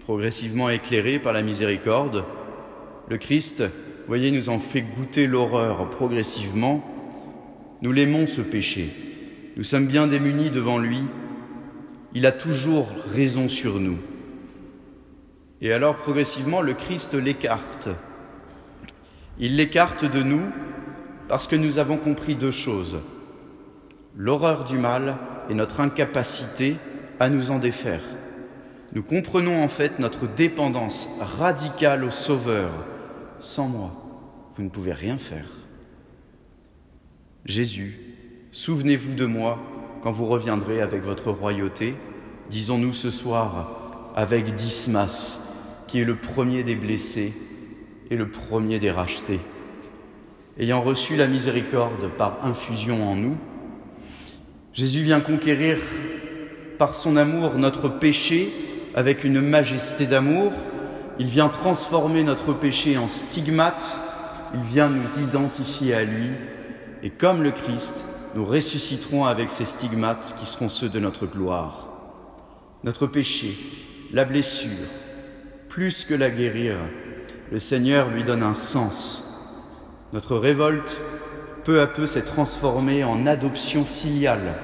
progressivement 0.00 0.68
éclairé 0.68 1.20
par 1.20 1.32
la 1.32 1.42
miséricorde, 1.42 2.24
le 3.08 3.16
Christ, 3.16 3.62
voyez, 4.08 4.32
nous 4.32 4.48
en 4.48 4.58
fait 4.58 4.82
goûter 4.82 5.28
l'horreur 5.28 5.88
progressivement. 5.90 6.84
Nous 7.80 7.92
l'aimons 7.92 8.26
ce 8.26 8.40
péché. 8.40 8.90
Nous 9.56 9.64
sommes 9.64 9.86
bien 9.86 10.08
démunis 10.08 10.50
devant 10.50 10.78
lui. 10.78 11.00
Il 12.14 12.26
a 12.26 12.32
toujours 12.32 12.88
raison 13.06 13.48
sur 13.48 13.78
nous. 13.78 13.98
Et 15.60 15.72
alors 15.72 15.96
progressivement, 15.96 16.60
le 16.60 16.74
Christ 16.74 17.14
l'écarte. 17.14 17.88
Il 19.38 19.56
l'écarte 19.56 20.04
de 20.04 20.22
nous 20.22 20.42
parce 21.28 21.46
que 21.46 21.56
nous 21.56 21.78
avons 21.78 21.96
compris 21.96 22.34
deux 22.34 22.50
choses. 22.50 22.98
L'horreur 24.16 24.64
du 24.64 24.78
mal 24.78 25.16
et 25.50 25.54
notre 25.54 25.80
incapacité 25.80 26.76
à 27.20 27.28
nous 27.28 27.50
en 27.50 27.58
défaire. 27.58 28.04
Nous 28.92 29.02
comprenons 29.02 29.62
en 29.62 29.68
fait 29.68 29.98
notre 29.98 30.26
dépendance 30.26 31.08
radicale 31.20 32.04
au 32.04 32.10
Sauveur. 32.10 32.70
Sans 33.38 33.68
moi, 33.68 33.90
vous 34.56 34.62
ne 34.62 34.68
pouvez 34.68 34.92
rien 34.92 35.18
faire. 35.18 35.48
Jésus, 37.44 37.98
souvenez-vous 38.52 39.14
de 39.14 39.26
moi 39.26 39.58
quand 40.02 40.12
vous 40.12 40.26
reviendrez 40.26 40.80
avec 40.80 41.02
votre 41.02 41.30
royauté, 41.30 41.94
disons-nous 42.48 42.92
ce 42.92 43.10
soir 43.10 44.12
avec 44.16 44.54
Dismas, 44.54 45.45
qui 45.86 46.00
est 46.00 46.04
le 46.04 46.16
premier 46.16 46.62
des 46.62 46.74
blessés 46.74 47.32
et 48.10 48.16
le 48.16 48.28
premier 48.28 48.78
des 48.78 48.90
rachetés. 48.90 49.40
Ayant 50.58 50.80
reçu 50.80 51.16
la 51.16 51.26
miséricorde 51.26 52.08
par 52.16 52.44
infusion 52.44 53.08
en 53.08 53.14
nous, 53.14 53.36
Jésus 54.72 55.02
vient 55.02 55.20
conquérir 55.20 55.78
par 56.78 56.94
son 56.94 57.16
amour 57.16 57.54
notre 57.54 57.88
péché 57.88 58.52
avec 58.94 59.24
une 59.24 59.40
majesté 59.40 60.06
d'amour. 60.06 60.52
Il 61.18 61.26
vient 61.26 61.48
transformer 61.48 62.24
notre 62.24 62.52
péché 62.52 62.98
en 62.98 63.08
stigmate. 63.08 64.00
Il 64.54 64.60
vient 64.60 64.88
nous 64.88 65.20
identifier 65.20 65.94
à 65.94 66.04
lui. 66.04 66.30
Et 67.02 67.10
comme 67.10 67.42
le 67.42 67.50
Christ, 67.50 68.04
nous 68.34 68.44
ressusciterons 68.44 69.24
avec 69.24 69.50
ces 69.50 69.64
stigmates 69.64 70.36
qui 70.38 70.46
seront 70.46 70.68
ceux 70.68 70.88
de 70.88 70.98
notre 70.98 71.26
gloire. 71.26 71.88
Notre 72.84 73.06
péché, 73.06 73.56
la 74.12 74.24
blessure, 74.24 74.88
plus 75.76 76.06
que 76.06 76.14
la 76.14 76.30
guérir, 76.30 76.78
le 77.52 77.58
Seigneur 77.58 78.10
lui 78.10 78.24
donne 78.24 78.42
un 78.42 78.54
sens. 78.54 79.52
Notre 80.14 80.38
révolte, 80.38 81.02
peu 81.64 81.82
à 81.82 81.86
peu, 81.86 82.06
s'est 82.06 82.24
transformée 82.24 83.04
en 83.04 83.26
adoption 83.26 83.84
filiale. 83.84 84.54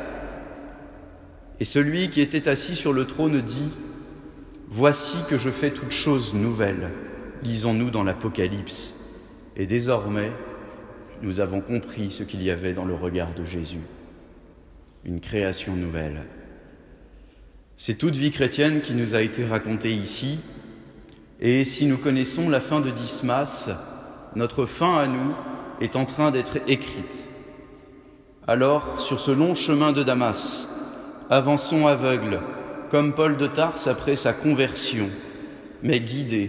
Et 1.60 1.66
celui 1.66 2.08
qui 2.08 2.22
était 2.22 2.48
assis 2.48 2.76
sur 2.76 2.94
le 2.94 3.06
trône 3.06 3.42
dit, 3.42 3.70
Voici 4.68 5.18
que 5.28 5.36
je 5.36 5.50
fais 5.50 5.70
toutes 5.70 5.92
choses 5.92 6.32
nouvelles, 6.32 6.88
lisons-nous 7.42 7.90
dans 7.90 8.04
l'Apocalypse. 8.04 9.20
Et 9.54 9.66
désormais, 9.66 10.32
nous 11.20 11.40
avons 11.40 11.60
compris 11.60 12.10
ce 12.10 12.22
qu'il 12.22 12.42
y 12.42 12.50
avait 12.50 12.72
dans 12.72 12.86
le 12.86 12.94
regard 12.94 13.34
de 13.34 13.44
Jésus, 13.44 13.82
une 15.04 15.20
création 15.20 15.76
nouvelle. 15.76 16.22
C'est 17.76 17.98
toute 17.98 18.16
vie 18.16 18.30
chrétienne 18.30 18.80
qui 18.80 18.94
nous 18.94 19.14
a 19.14 19.20
été 19.20 19.44
racontée 19.44 19.92
ici, 19.92 20.38
et 21.44 21.64
si 21.64 21.86
nous 21.86 21.98
connaissons 21.98 22.48
la 22.48 22.60
fin 22.60 22.80
de 22.80 22.90
Dismas, 22.90 23.68
notre 24.36 24.64
fin 24.64 24.96
à 24.96 25.08
nous 25.08 25.34
est 25.80 25.96
en 25.96 26.04
train 26.04 26.30
d'être 26.30 26.58
écrite. 26.68 27.28
Alors, 28.46 29.00
sur 29.00 29.18
ce 29.18 29.32
long 29.32 29.56
chemin 29.56 29.90
de 29.90 30.04
Damas, 30.04 30.68
avançons 31.30 31.88
aveugles, 31.88 32.40
comme 32.92 33.12
Paul 33.12 33.36
de 33.36 33.48
Tarse 33.48 33.88
après 33.88 34.14
sa 34.14 34.32
conversion, 34.32 35.10
mais 35.82 35.98
guidés 35.98 36.46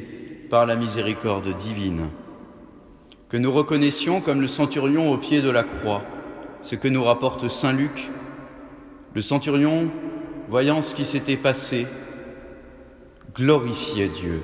par 0.52 0.68
la 0.68 0.76
miséricorde 0.76 1.58
divine. 1.58 2.10
Que 3.30 3.38
nous 3.38 3.52
reconnaissions 3.52 4.22
comme 4.22 4.42
le 4.42 4.48
centurion 4.48 5.12
au 5.12 5.18
pied 5.18 5.42
de 5.42 5.50
la 5.50 5.64
croix 5.64 6.04
ce 6.62 6.76
que 6.76 6.88
nous 6.88 7.04
rapporte 7.04 7.50
Saint 7.50 7.74
Luc. 7.74 8.12
Le 9.16 9.22
centurion, 9.22 9.90
voyant 10.50 10.84
ce 10.84 10.94
qui 10.94 11.04
s'était 11.04 11.36
passé, 11.36 11.88
glorifiait 13.34 14.10
Dieu 14.10 14.44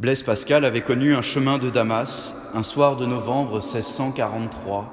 Blaise 0.00 0.22
Pascal 0.22 0.64
avait 0.64 0.80
connu 0.80 1.14
un 1.14 1.20
chemin 1.20 1.58
de 1.58 1.68
Damas 1.68 2.34
un 2.54 2.62
soir 2.62 2.96
de 2.96 3.04
novembre 3.04 3.60
1643. 3.60 4.90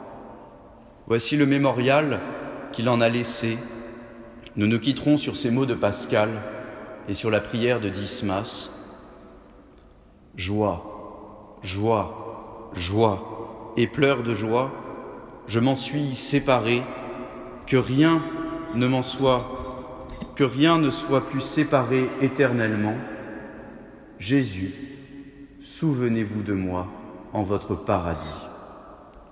Voici 1.08 1.38
le 1.38 1.46
mémorial 1.46 2.20
qu'il 2.74 2.90
en 2.90 3.00
a 3.00 3.08
laissé. 3.08 3.58
Nous 4.58 4.68
nous 4.68 4.82
quitterons 4.82 5.18
sur 5.18 5.38
ces 5.38 5.50
mots 5.50 5.66
de 5.66 5.76
Pascal 5.76 6.28
et 7.08 7.14
sur 7.14 7.32
la 7.32 7.40
prière 7.40 7.80
de 7.80 7.88
Dismas. 7.88 8.70
Joie, 10.36 11.56
joie, 11.64 12.74
joie 12.76 13.74
et 13.78 13.88
pleurs 13.88 14.24
de 14.24 14.34
joie, 14.34 14.74
je 15.48 15.62
m'en 15.62 15.76
suis 15.76 16.16
séparé, 16.16 16.84
que 17.66 17.78
rien 17.78 18.22
ne 18.76 18.88
m'en 18.88 19.04
soit, 19.04 20.04
que 20.36 20.44
rien 20.44 20.78
ne 20.78 20.90
soit 20.90 21.30
plus 21.30 21.40
séparé 21.40 22.10
éternellement. 22.20 22.98
Jésus, 24.20 24.87
souvenez-vous 25.68 26.44
de 26.44 26.54
moi 26.54 26.88
en 27.34 27.44
votre 27.44 27.76
paradis. 27.76 28.47